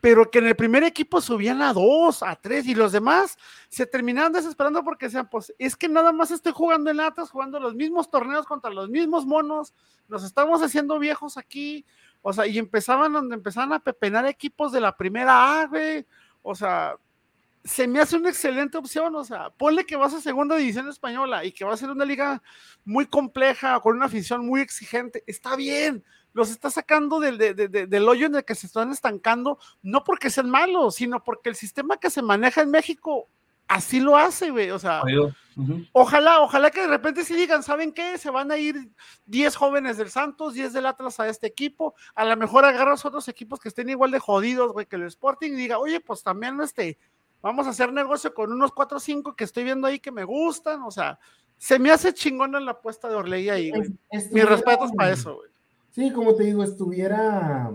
[0.00, 3.36] pero que en el primer equipo subían a dos, a tres, y los demás
[3.68, 7.58] se terminaban desesperando porque decían, pues es que nada más estoy jugando en Atlas, jugando
[7.58, 9.74] los mismos torneos contra los mismos monos,
[10.06, 11.84] nos estamos haciendo viejos aquí,
[12.22, 16.06] o sea, y empezaban donde empezaban a pepenar equipos de la primera A, güey,
[16.42, 16.94] o sea,
[17.64, 21.44] se me hace una excelente opción, o sea, ponle que vas a segunda división española
[21.44, 22.42] y que va a ser una liga
[22.84, 26.02] muy compleja, con una afición muy exigente, está bien,
[26.32, 29.58] los está sacando del, de- de- de- del hoyo en el que se están estancando,
[29.82, 33.28] no porque sean malos, sino porque el sistema que se maneja en México
[33.68, 35.02] así lo hace, güey, o sea.
[35.92, 38.16] Ojalá, ojalá que de repente sí digan, ¿saben qué?
[38.18, 38.88] Se van a ir
[39.26, 41.94] 10 jóvenes del Santos, 10 del Atlas a este equipo.
[42.14, 45.52] A lo mejor agarras otros equipos que estén igual de jodidos, güey, que el Sporting
[45.52, 46.98] y diga, oye, pues también este,
[47.42, 50.24] vamos a hacer negocio con unos 4 o 5 que estoy viendo ahí que me
[50.24, 50.82] gustan.
[50.82, 51.18] O sea,
[51.58, 53.90] se me hace chingona la apuesta de Orlegui ahí, güey.
[54.10, 55.50] Es- Mis respetos para eso, güey.
[55.92, 57.70] Sí, como te digo, estuviera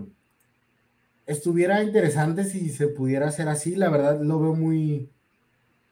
[1.27, 3.75] estuviera interesante si se pudiera hacer así.
[3.75, 5.09] La verdad lo veo muy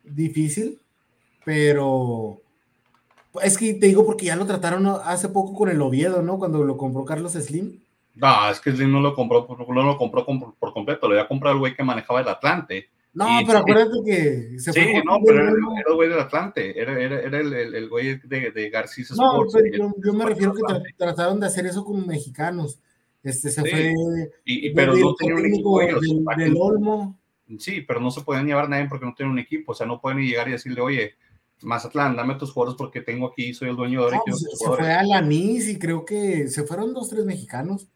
[0.04, 0.80] difícil,
[1.44, 2.40] pero
[3.42, 6.38] es que te digo porque ya lo trataron hace poco con el Oviedo, ¿no?
[6.38, 7.80] Cuando lo compró Carlos Slim.
[8.16, 11.28] No, es que Slim no lo compró, no lo compró por, por completo, lo había
[11.28, 12.90] comprado el güey que manejaba el Atlante.
[13.14, 15.74] No, Y- pero acuérdate que se Sí, fue no, pero era, el- Olmo.
[15.78, 19.06] era el güey del Atlante, era, era, era el, el, el güey de, de García
[19.16, 19.54] No, Sports.
[19.54, 22.80] pero yo, yo me refiero que tra- trataron de hacer eso con mexicanos.
[23.22, 23.94] Este se Sí, fue
[24.44, 26.02] y, pero no tenía un equipo ellos.
[26.02, 27.18] del, del Olmo.
[27.60, 29.74] Sí, pero no se podían llevar a nadie porque no tienen un equipo.
[29.74, 31.14] O sea, no pueden llegar y decirle, oye,
[31.62, 34.92] Mazatlán, dame tus jugadores porque tengo aquí, soy el dueño de ahora No, se fue
[34.92, 37.88] a la NIS y creo que se fueron dos, tres mexicanos.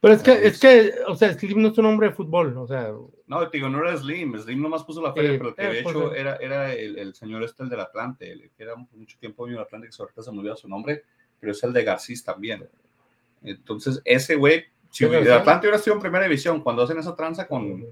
[0.00, 2.66] Pero es que, es que, o sea, Slim no es un hombre de fútbol, o
[2.68, 2.92] sea,
[3.28, 4.38] No, te digo, no era Slim.
[4.38, 6.18] Slim nomás puso la feria, pero el que eh, había pues, hecho sí.
[6.18, 9.58] era, era el, el señor este, el del Atlante, el que era mucho tiempo dueño
[9.58, 11.04] del Atlante, que ahorita se me olvidó su nombre,
[11.38, 12.66] pero es el de Garcís también.
[13.42, 15.30] Entonces, ese güey, si el.
[15.30, 17.84] Atlante hubiera estado en primera división, cuando hacen esa tranza con,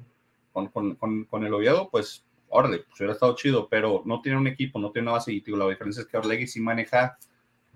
[0.53, 4.39] con, con, con, con el Oviedo, pues, órale, pues hubiera estado chido, pero no tiene
[4.39, 7.19] un equipo, no tiene una base, y digo, la diferencia es que Orlegui sí maneja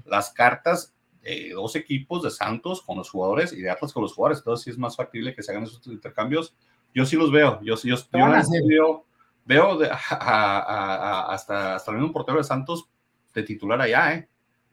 [0.06, 4.14] las cartas de dos equipos de Santos con los jugadores y de Atlas con los
[4.14, 6.56] jugadores, entonces sí es más factible que se hagan esos intercambios.
[6.94, 8.28] Yo sí los veo, yo, yo, yo,
[8.66, 9.06] veo,
[9.44, 12.88] veo de- a- a- a- hasta, hasta el mismo portero de Santos
[13.34, 14.28] de titular allá, ¿eh?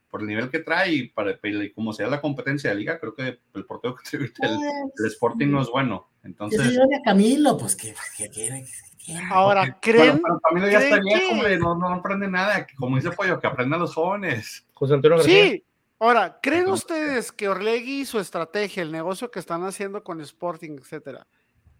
[0.09, 3.13] Por el nivel que trae y, para, y como sea la competencia de liga, creo
[3.13, 4.57] que el portero que trae ahorita el,
[4.99, 6.07] el Sporting no es bueno.
[6.21, 8.63] Que se Entonces, a Camilo, pues que, que quiere.
[8.63, 9.25] que quiere.
[9.29, 10.21] Ahora, ¿creen?
[10.23, 12.65] pero Camilo ya está creen viejo, que- hombre, no, no aprende nada.
[12.77, 14.65] Como dice Pollo, que aprendan los jóvenes.
[14.73, 15.43] José Antonio García.
[15.51, 15.63] Sí.
[15.99, 20.77] Ahora, ¿creen ustedes que Orlegui y su estrategia, el negocio que están haciendo con Sporting,
[20.79, 21.25] etcétera,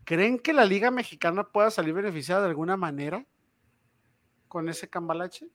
[0.08, 3.26] ¿creen que la Liga Mexicana pueda salir beneficiada de alguna manera
[4.47, 5.49] con ese cambalache?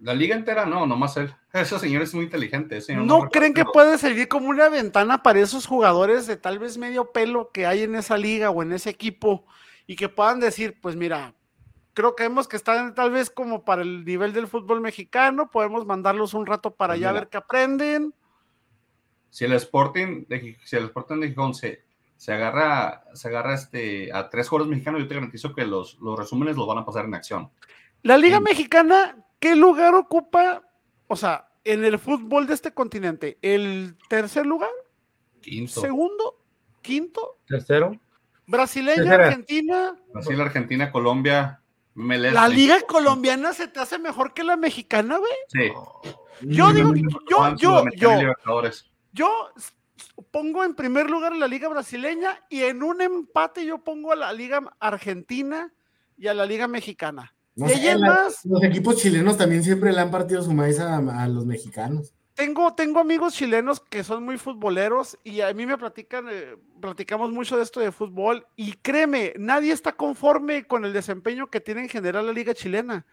[0.00, 1.34] La liga entera no, nomás él.
[1.52, 2.76] Ese señor es muy inteligente.
[2.76, 6.60] ese señor ¿No creen que puede servir como una ventana para esos jugadores de tal
[6.60, 9.44] vez medio pelo que hay en esa liga o en ese equipo
[9.88, 11.34] y que puedan decir, pues mira,
[11.94, 15.84] creo que vemos que están tal vez como para el nivel del fútbol mexicano, podemos
[15.84, 18.14] mandarlos un rato para Pues allá a ver qué aprenden.
[19.30, 21.82] si el Sporting de, si el Sporting de Gijón se,
[22.24, 26.18] se agarra, se agarra este, a tres jugadores mexicanos, yo te garantizo que los, los
[26.18, 27.50] resúmenes los van a pasar en acción.
[28.02, 28.40] La Liga.
[28.40, 30.62] Mexicana, ¿qué lugar ocupa?
[31.06, 34.70] O sea, en el fútbol de este continente, el tercer lugar,
[35.42, 35.82] Quinto.
[35.82, 36.40] segundo,
[36.80, 37.92] quinto, Tercero.
[38.46, 39.26] brasileña, Tercera.
[39.26, 39.94] Argentina.
[40.14, 41.60] Brasil, Argentina, Colombia,
[41.94, 42.32] MLS.
[42.32, 45.32] La liga colombiana se te hace mejor que la mexicana, güey.
[45.48, 45.70] Sí.
[46.40, 48.90] Yo digo, que- yo, yo, yo, Libertadores.
[49.12, 49.50] yo
[50.30, 54.16] pongo en primer lugar a la liga brasileña y en un empate yo pongo a
[54.16, 55.72] la liga argentina
[56.16, 57.34] y a la liga mexicana.
[57.56, 60.42] No Y sé, ahí en la- más, los equipos chilenos también siempre le han partido
[60.42, 62.12] su maíz a, a los mexicanos.
[62.34, 67.30] tengo, tengo amigos chilenos que son muy futboleros y a mí me platican, eh, platicamos
[67.30, 71.82] mucho de esto de fútbol y créeme, nadie está conforme con el desempeño que tiene
[71.82, 73.06] en general la liga chilena.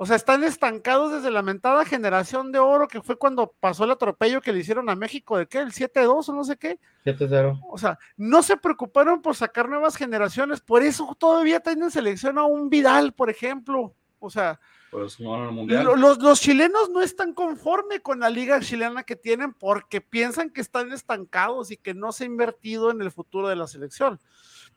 [0.00, 3.90] O sea, están estancados desde la mentada generación de oro que fue cuando pasó el
[3.90, 5.58] atropello que le hicieron a México, ¿de qué?
[5.58, 6.78] El 7-2 o no sé qué.
[7.04, 7.60] 7-0.
[7.68, 12.44] O sea, no se preocuparon por sacar nuevas generaciones, por eso todavía tienen selección a
[12.44, 13.92] un Vidal, por ejemplo.
[14.20, 14.60] O sea,
[14.92, 15.84] Por eso no van al mundial.
[15.84, 20.50] lo- los, los chilenos no están conformes con la liga chilena que tienen porque piensan
[20.50, 24.20] que están estancados y que no se ha invertido en el futuro de la selección.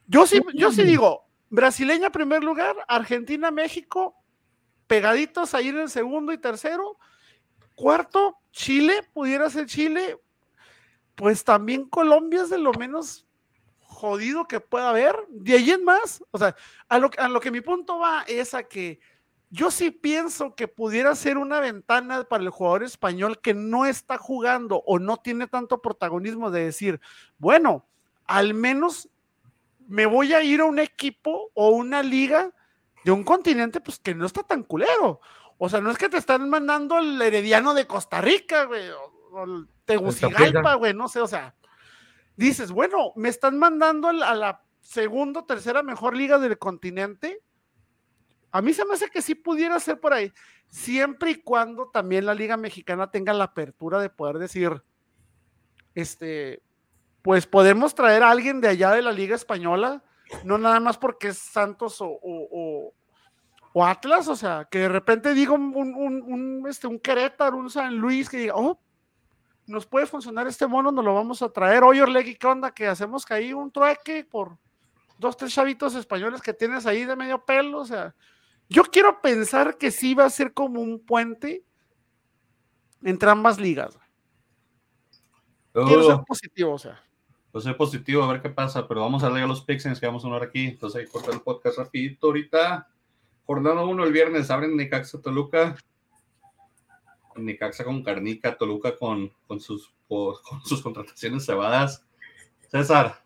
[0.08, 4.16] Yo sí, yo sí digo, brasileña primer lugar, Argentina, México,
[4.92, 6.98] pegaditos ahí en el segundo y tercero.
[7.76, 10.20] Cuarto, Chile, pudiera ser Chile.
[11.16, 13.26] Pues también Colombia es de lo menos
[13.80, 15.16] jodido que pueda haber.
[15.30, 16.58] De ahí en más, o sea,
[16.90, 19.00] a lo, a lo que mi punto va es a que
[19.50, 24.18] yo sí pienso que pudiera ser una ventana para el jugador español que no está
[24.18, 27.00] jugando o no tiene tanto protagonismo de decir,
[27.38, 27.86] bueno,
[28.26, 29.08] al menos
[29.88, 32.52] me voy a ir a un equipo o una liga
[33.04, 35.22] de un continente pues que no está tan culero.
[35.58, 39.30] O sea, no es que te están mandando el herediano de Costa Rica, güey, o,
[39.32, 41.56] o el Tegucigalpa, güey, no sé, o sea,
[42.36, 47.42] dices, bueno, me están mandando a la segunda o tercera mejor liga del continente.
[48.52, 50.34] A mí se me hace que sí pudiera ser por ahí,
[50.68, 54.84] siempre y cuando también la Liga Mexicana tenga la apertura de poder decir,
[55.96, 56.62] este,
[57.22, 60.04] pues podemos traer a alguien de allá de la Liga Española,
[60.44, 62.94] no nada más porque es Santos o, o- o-
[63.74, 67.96] o Atlas, o sea, que de repente diga un, un- este, un Querétaro, un San
[67.98, 68.80] Luis, que diga, oh,
[69.68, 71.84] nos puede funcionar este mono, nos lo vamos a traer.
[71.84, 72.74] Oye, Orlegui, ¿qué onda?
[72.74, 74.58] Que hacemos que ahí un trueque por
[75.18, 78.14] dos, tres chavitos españoles que tienes ahí de medio pelo, o sea,
[78.68, 81.64] yo quiero pensar que sí va a ser como un puente
[83.04, 83.98] entre ambas ligas.
[85.74, 87.02] Quiero ser Oh, positivo, o sea.
[87.52, 90.24] Pues soy positivo, a ver qué pasa, pero vamos a a los Pixens que vamos
[90.24, 90.68] a hablar aquí.
[90.68, 92.88] Entonces ahí corta el podcast rapidito ahorita.
[93.46, 95.76] Jornada 1 el viernes, abren Necaxa Toluca.
[97.36, 100.36] Necaxa con Carnica, Toluca con, con, sus, con
[100.66, 102.06] sus contrataciones cebadas.
[102.70, 103.24] César,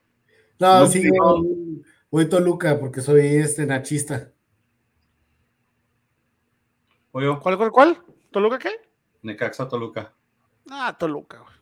[0.60, 1.44] No, No, sí, no.
[1.44, 4.32] voy- voy Toluca porque soy este nachista.
[7.12, 7.40] voy yo.
[7.40, 8.04] ¿Cuál, cuál, cuál?
[8.32, 8.72] ¿Toluca qué?
[9.22, 10.14] Necaxa Toluca.
[10.70, 11.56] Ah, Toluca, güey.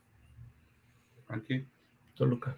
[2.15, 2.55] Toluca.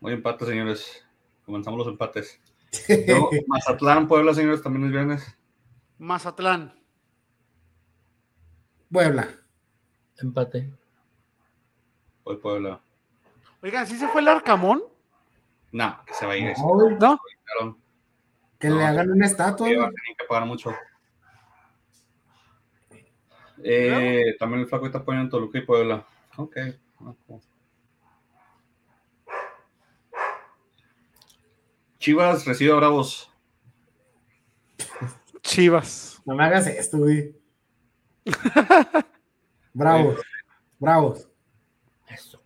[0.00, 1.04] Muy empate, señores.
[1.46, 2.40] Comenzamos los empates.
[3.06, 5.36] Luego, Mazatlán, Puebla, señores, también el viernes.
[5.98, 6.74] Mazatlán.
[8.90, 9.28] Puebla.
[10.18, 10.70] Empate.
[12.24, 12.80] Hoy Puebla.
[13.62, 14.82] Oigan, ¿sí se fue el Arcamón?
[15.72, 16.48] No, que se va a ir.
[16.48, 16.62] ese.
[16.62, 17.18] ¿No?
[17.44, 17.78] Claro,
[18.58, 18.76] que No.
[18.76, 19.68] le hagan una estatua.
[19.68, 20.72] que va a tener que pagar mucho.
[23.62, 26.06] Eh, también el flaco está apoyando Toluca y Puebla.
[26.36, 26.56] Ok.
[31.98, 33.30] Chivas recibe a Bravos.
[35.42, 36.20] Chivas.
[36.24, 37.34] No me hagas esto, güey.
[39.72, 40.20] Bravos.
[40.78, 41.28] Bravos.
[42.08, 42.40] Eso.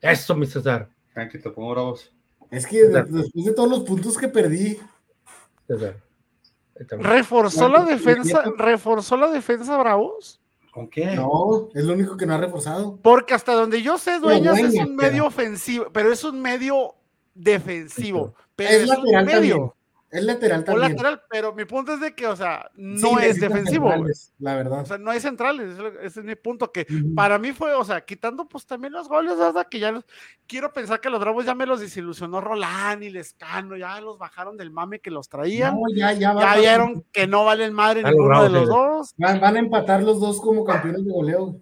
[0.00, 0.88] Eso, mi César.
[1.14, 2.12] Tranqui, te pongo Bravos.
[2.50, 4.78] Es que de- después de todos los puntos que perdí,
[5.66, 5.96] César.
[6.98, 8.42] ¿Reforzó la defensa?
[8.56, 10.40] ¿Reforzó la defensa Bravos?
[10.72, 11.06] ¿Con qué?
[11.16, 12.98] no, es lo único que no ha reforzado.
[13.02, 16.94] Porque hasta donde yo sé, Dueñas es un pero- medio ofensivo, pero es un medio
[17.34, 18.34] defensivo.
[18.56, 19.54] Pero Es es, un lateral medio.
[19.56, 19.72] también.
[20.12, 20.90] Es lateral O también.
[20.90, 23.92] lateral, pero mi punto es de que, o sea, Sí, no es defensivo.
[24.40, 24.80] La verdad.
[24.80, 26.84] O sea, no hay centrales, ese es mi punto, que
[27.14, 29.68] para mí fue, o sea, quitando pues también los goles, ¿verdad?
[29.70, 30.04] Que ya los-
[30.48, 34.56] quiero pensar que los Bravos ya me los desilusionó Rolán y Lescano, ya los bajaron
[34.56, 38.02] del mame que los traían, No, ya, ya, va- ya vieron que no valen madre
[38.02, 38.66] ninguno de los sí.
[38.68, 39.14] dos.
[39.16, 41.54] van, van a empatar los dos como campeones de goleo.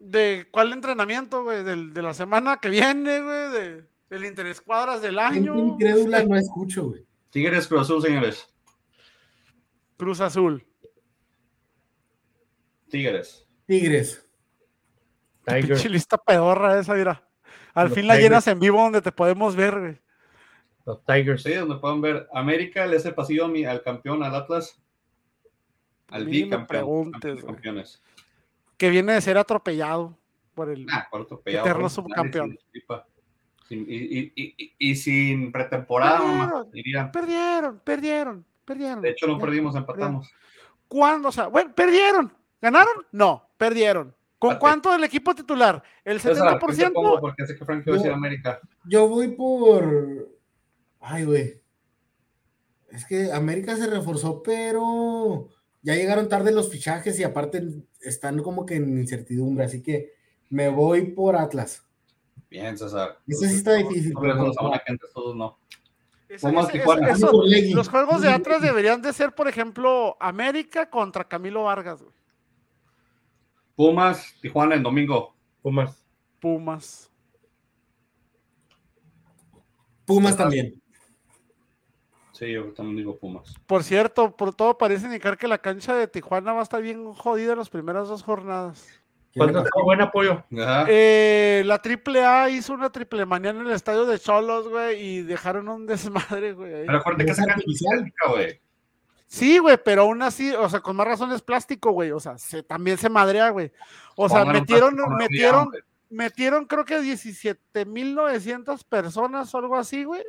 [0.00, 1.62] ¿De cuál entrenamiento, güey?
[1.62, 5.56] Del- de la semana que viene, güey, de, del interescuadras del año.
[5.56, 7.06] incrédula no escucho, güey.
[7.36, 8.48] Tigres Cruz Azul, señores.
[9.98, 10.66] Cruz Azul.
[12.88, 13.46] Tigres.
[13.66, 14.26] Tigres.
[15.44, 17.28] Pinche lista pedorra esa, mira.
[17.74, 18.30] Al Los fin la Tigres.
[18.30, 20.00] llenas en vivo donde te podemos ver, güey.
[20.86, 21.42] Los Tigers.
[21.42, 22.26] Sí, donde pueden ver.
[22.32, 24.80] América le hace pasillo a mi- al campeón, al Atlas.
[26.08, 27.10] Al bicampeón.
[27.12, 28.02] campeones.
[28.78, 30.18] Que viene de ser atropellado
[30.54, 30.86] por el.
[30.90, 31.90] Ah, por atropellado, Eterno güey.
[31.94, 32.58] subcampeón.
[33.70, 37.10] Y, y- y- y- y sin pretemporada, mamá, Perdieron.
[37.12, 39.02] Perdieron, perdieron, perdieron.
[39.02, 40.30] De hecho, no perdimos, empatamos.
[40.88, 41.28] ¿Cuándo?
[41.28, 42.32] O sea, bueno, perdieron.
[42.62, 43.04] ¿Ganaron?
[43.12, 44.14] No, perdieron.
[44.38, 45.82] ¿Con cuánto del equipo titular?
[46.04, 47.16] ¿El César, ¿quién te pongo?
[47.16, 47.20] 70%?
[47.20, 48.60] Porque sé que Frank iba a decir Yo- América.
[48.84, 50.28] Yo voy por.
[51.00, 51.60] Ay, güey.
[52.90, 55.48] Es que América se reforzó, pero
[55.82, 57.62] ya llegaron tarde los fichajes y aparte
[58.00, 60.12] están como que en incertidumbre, así que
[60.50, 61.85] me voy por Atlas.
[62.60, 63.18] Bien, César.
[63.26, 65.58] Ese sí está difícil, no.
[66.28, 67.10] Esa- Tijuana.
[67.10, 67.30] eso-
[67.74, 72.14] los juegos de Atlas deberían de ser, por ejemplo, América contra Camilo Vargas, güey.
[73.76, 75.34] Pumas, Tijuana en domingo.
[75.62, 76.02] Pumas.
[76.40, 77.10] Pumas.
[80.06, 80.80] Pumas también.
[82.32, 83.54] Sí, yo también digo Pumas.
[83.66, 87.12] Por cierto, por todo parece indicar que la cancha de Tijuana va a estar bien
[87.14, 88.86] jodida las primeras dos jornadas.
[89.36, 89.70] ¿Qué le ¿Cuánto pasa?
[89.74, 90.44] fue buen apoyo?
[90.88, 95.68] Eh, la AAA hizo una triple manía en el estadio de Cholos, güey, y dejaron
[95.68, 96.86] un desmadre, güey.
[96.86, 98.12] Pero acuérdate que ¿Es artificial?
[98.30, 98.60] güey.
[99.26, 102.12] Sí, güey, pero aún así, o sea, con más razón es plástico, güey.
[102.12, 103.70] O sea, se, también se madrea, güey.
[104.14, 105.70] O sea, metieron, metieron,
[106.08, 110.22] metieron creo que 17.900 personas o algo así, güey.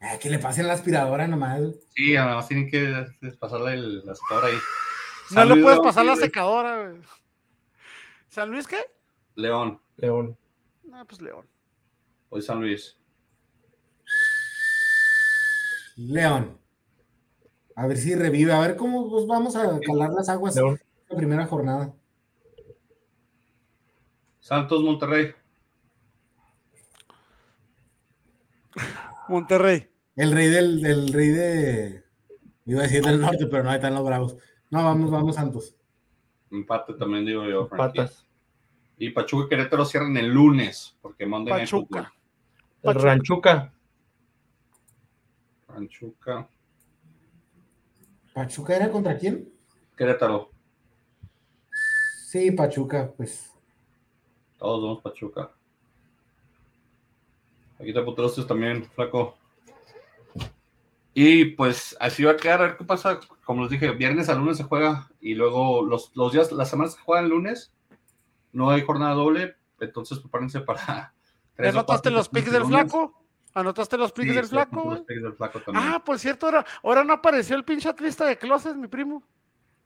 [0.00, 1.60] Ah, que le pasen la aspiradora nomás.
[1.94, 3.06] Sí, además tienen que
[3.38, 4.58] pasarle el, la secadora ahí.
[5.30, 7.00] No le puedes pasar la secadora, güey.
[8.36, 8.76] ¿San Luis qué?
[9.34, 10.36] León, León.
[10.84, 11.46] No, pues León.
[12.28, 12.94] hoy San Luis.
[15.96, 16.60] León.
[17.74, 20.78] A ver si revive, a ver cómo pues, vamos a calar las aguas León.
[21.08, 21.94] la primera jornada.
[24.40, 25.34] Santos, Monterrey.
[29.30, 29.88] Monterrey.
[30.14, 32.04] El rey del, del rey de.
[32.66, 34.36] Iba a decir del norte, pero no, ahí están los bravos.
[34.68, 35.74] No, vamos, vamos, Santos.
[36.50, 37.66] Empate también digo yo.
[37.66, 37.98] Frankie.
[37.98, 38.25] Patas.
[38.98, 42.12] Y Pachuca y Querétaro cierran el lunes, porque Monday Pachuca.
[42.82, 43.02] El Pachuca.
[43.02, 43.72] Ranchuca.
[45.66, 46.48] Pachuca,
[48.32, 49.52] ¿Pachuca era contra quién?
[49.96, 50.50] Querétaro.
[52.26, 53.52] Sí, Pachuca, pues.
[54.58, 55.52] Todos vamos Pachuca.
[57.78, 59.36] Aquí te apuntaste también, flaco.
[61.12, 63.20] Y pues así va a quedar, a ver qué pasa.
[63.44, 66.94] Como les dije, viernes a lunes se juega y luego los, los días, las semanas
[66.94, 67.72] que juegan lunes,
[68.56, 70.80] no hay jornada doble, entonces prepárense para.
[70.86, 71.12] ¿Ya
[71.54, 73.22] tres o ¿Anotaste los picks del flaco?
[73.52, 75.86] ¿Anotaste los picks Sí, del flaco, los picks del flaco también.
[75.86, 79.22] Ah, por cierto, ahora, ahora no apareció el pinche atlista de Closet, mi primo.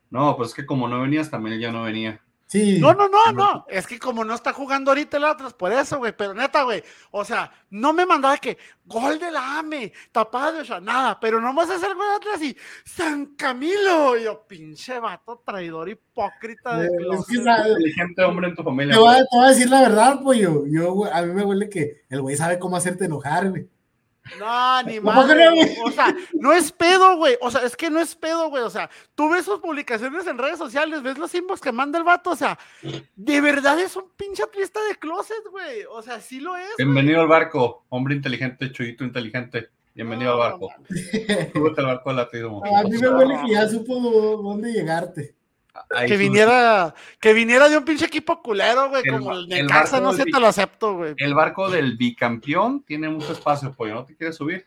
[0.08, 2.20] No, pues es que como no venías, también ya no venía.
[2.50, 2.80] Sí.
[2.80, 3.64] No, no, no, no.
[3.68, 6.12] Es que como no está jugando ahorita el Atlas, por eso, güey.
[6.16, 6.82] Pero neta, güey.
[7.12, 11.20] O sea, no me mandaba que gol de la AME, tapado, o sea, nada.
[11.20, 14.16] Pero nomás el gol de Atlas y San Camilo.
[14.16, 18.94] Yo, pinche vato traidor hipócrita de Eh, es Inteligente hombre en tu familia.
[18.94, 19.24] Te voy, a, güey.
[19.30, 20.66] te voy a decir la verdad, pollo.
[20.66, 23.68] Yo, güey, a mí me huele que el güey sabe cómo hacerte enojar, güey.
[24.38, 25.48] No, ni ¿Cómo madre.
[25.84, 27.36] O sea, no es pedo, güey.
[27.40, 28.62] O sea, es que no es pedo, güey.
[28.62, 32.04] O sea, tú ves sus publicaciones en redes sociales, ves los inbox que manda el
[32.04, 32.30] vato.
[32.30, 32.58] O sea,
[33.16, 35.84] de verdad es un pinche atlista de closet, güey.
[35.90, 36.70] O sea, sí lo es.
[36.78, 39.70] Bienvenido al barco, hombre inteligente, chuyito inteligente.
[39.94, 40.68] Bienvenido No, al barco.
[41.52, 42.62] Súbete al barco del atletismo.
[42.64, 45.34] A mí me huele que ya supo dónde llegarte.
[45.90, 49.66] Ahí que viniera, que viniera de un pinche equipo culero, güey, El como el el
[49.66, 51.14] Necaxa, barco no sé, te lo acepto, güey.
[51.16, 53.94] El barco del bicampeón tiene mucho espacio, pollo.
[53.94, 54.66] ¿No te quieres subir?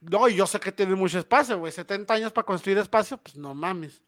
[0.00, 1.72] No, y yo sé que tiene mucho espacio, güey.
[1.72, 4.02] 70 años para construir espacio, pues no mames.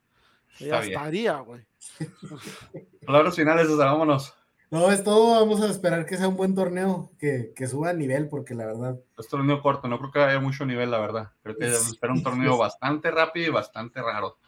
[0.59, 0.93] Ya bien.
[0.93, 1.63] estaría, güey.
[3.07, 4.35] Palabras finales, César, vámonos.
[4.71, 5.41] No, es todo.
[5.41, 8.67] Vamos a esperar que sea un buen torneo, que, que suba a nivel, porque la
[8.67, 8.99] verdad.
[9.17, 11.31] Es torneo corto, no creo que haya mucho nivel, la verdad.
[11.43, 14.39] Creo que Sí, espera un torneo bastante rápido y bastante raro.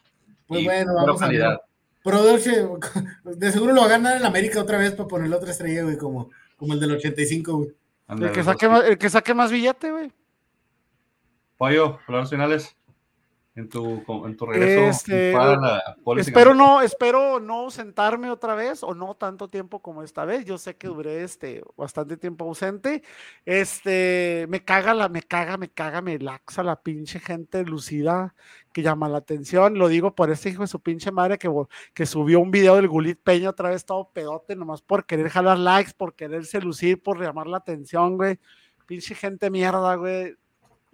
[0.48, 1.60] Pues bueno, vamos a ver.
[2.02, 2.66] Produce,
[3.24, 5.98] de seguro lo va a ganar en América otra vez para ponerle otra estrella, güey,
[5.98, 7.68] como, como el del 85, güey.
[8.06, 10.10] Ándale, El que, saque más, el que saque más billete, güey.
[11.58, 12.74] Pollo, palabras finales.
[13.58, 14.82] En tu, en tu regreso.
[14.82, 20.04] Este, para la Espero no, espero no sentarme otra vez o no tanto tiempo como
[20.04, 20.44] esta vez.
[20.44, 23.02] Yo sé que duré este bastante tiempo ausente.
[23.44, 28.36] Este, me caga la, me caga, me caga, me laxa la pinche gente lucida
[28.72, 29.76] que llama la atención.
[29.76, 31.50] Lo digo por este hijo de su pinche madre que,
[31.94, 35.58] que subió un video del Gulit Peña otra vez todo pedote, nomás por querer jalar
[35.58, 38.38] likes, por quererse lucir, por llamar la atención, güey.
[38.86, 40.36] Pinche gente mierda, güey.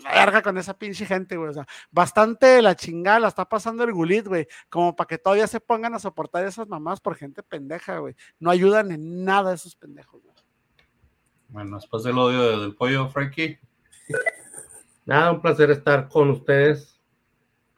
[0.05, 1.49] La verga con esa pinche gente, güey.
[1.51, 4.47] O sea, bastante la chingada la está pasando el gulit, güey.
[4.69, 8.15] Como para que todavía se pongan a soportar esas mamás por gente pendeja, güey.
[8.39, 10.35] No ayudan en nada esos pendejos, güey.
[11.49, 13.59] Bueno, después del odio del pollo, Frankie.
[15.07, 16.91] Nada, un placer estar con ustedes.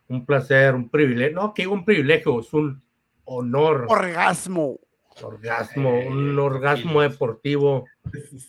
[0.09, 1.35] un placer, un privilegio.
[1.35, 2.81] No, que digo un privilegio, es un
[3.25, 3.87] honor.
[3.89, 4.79] Orgasmo.
[5.21, 7.13] Orgasmo, Eh, un orgasmo kilos.
[7.13, 7.85] deportivo.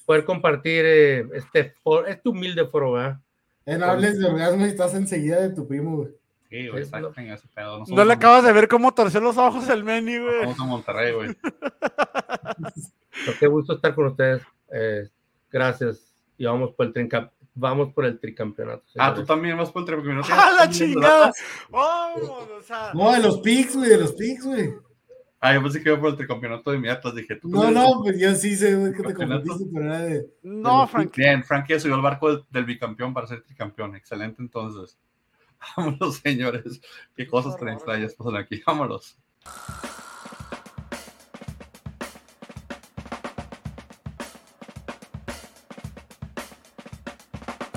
[0.05, 3.19] Poder compartir eh, este, foro- este humilde foro, ¿verdad?
[3.67, 6.09] No hables de orgasmo y estás enseguida de tu primo, güey.
[6.49, 7.11] Sí, güey, Sí, está no.
[7.17, 7.83] en ese pedo.
[7.87, 10.39] No, le acabas de ver cómo torció los ojos el Meni, güey.
[10.41, 11.35] Vamos a Monterrey, güey.
[13.25, 14.41] Pero qué gusto estar con ustedes.
[14.71, 15.09] eh,
[15.51, 16.13] gracias.
[16.37, 17.09] Y vamos por el,
[17.55, 18.83] vamos por el tricampeonato.
[18.97, 19.27] Ah, tú señores.
[19.27, 20.27] también vas por el tricampeonato.
[20.31, 21.31] ¡Ah, la chingada!
[21.69, 22.91] Vamos, o sea.
[22.93, 24.73] No, de los pics, güey, de los pics, güey.
[25.39, 27.13] Ah, yo pensé que iba por el tricampeonato de mi Atlas.
[27.13, 30.25] Dije, tú No, no, pues yo sí sé, que te confundiste, pero era de.
[30.41, 31.15] No, Frank.
[31.15, 33.95] Bien, Frank ya subió al barco del, del bicampeón para ser tricampeón.
[33.95, 34.97] Excelente, entonces.
[35.77, 36.81] Vámonos, señores.
[37.15, 38.61] Qué cosas tan extrañas pasan aquí.
[38.65, 39.17] Vámonos.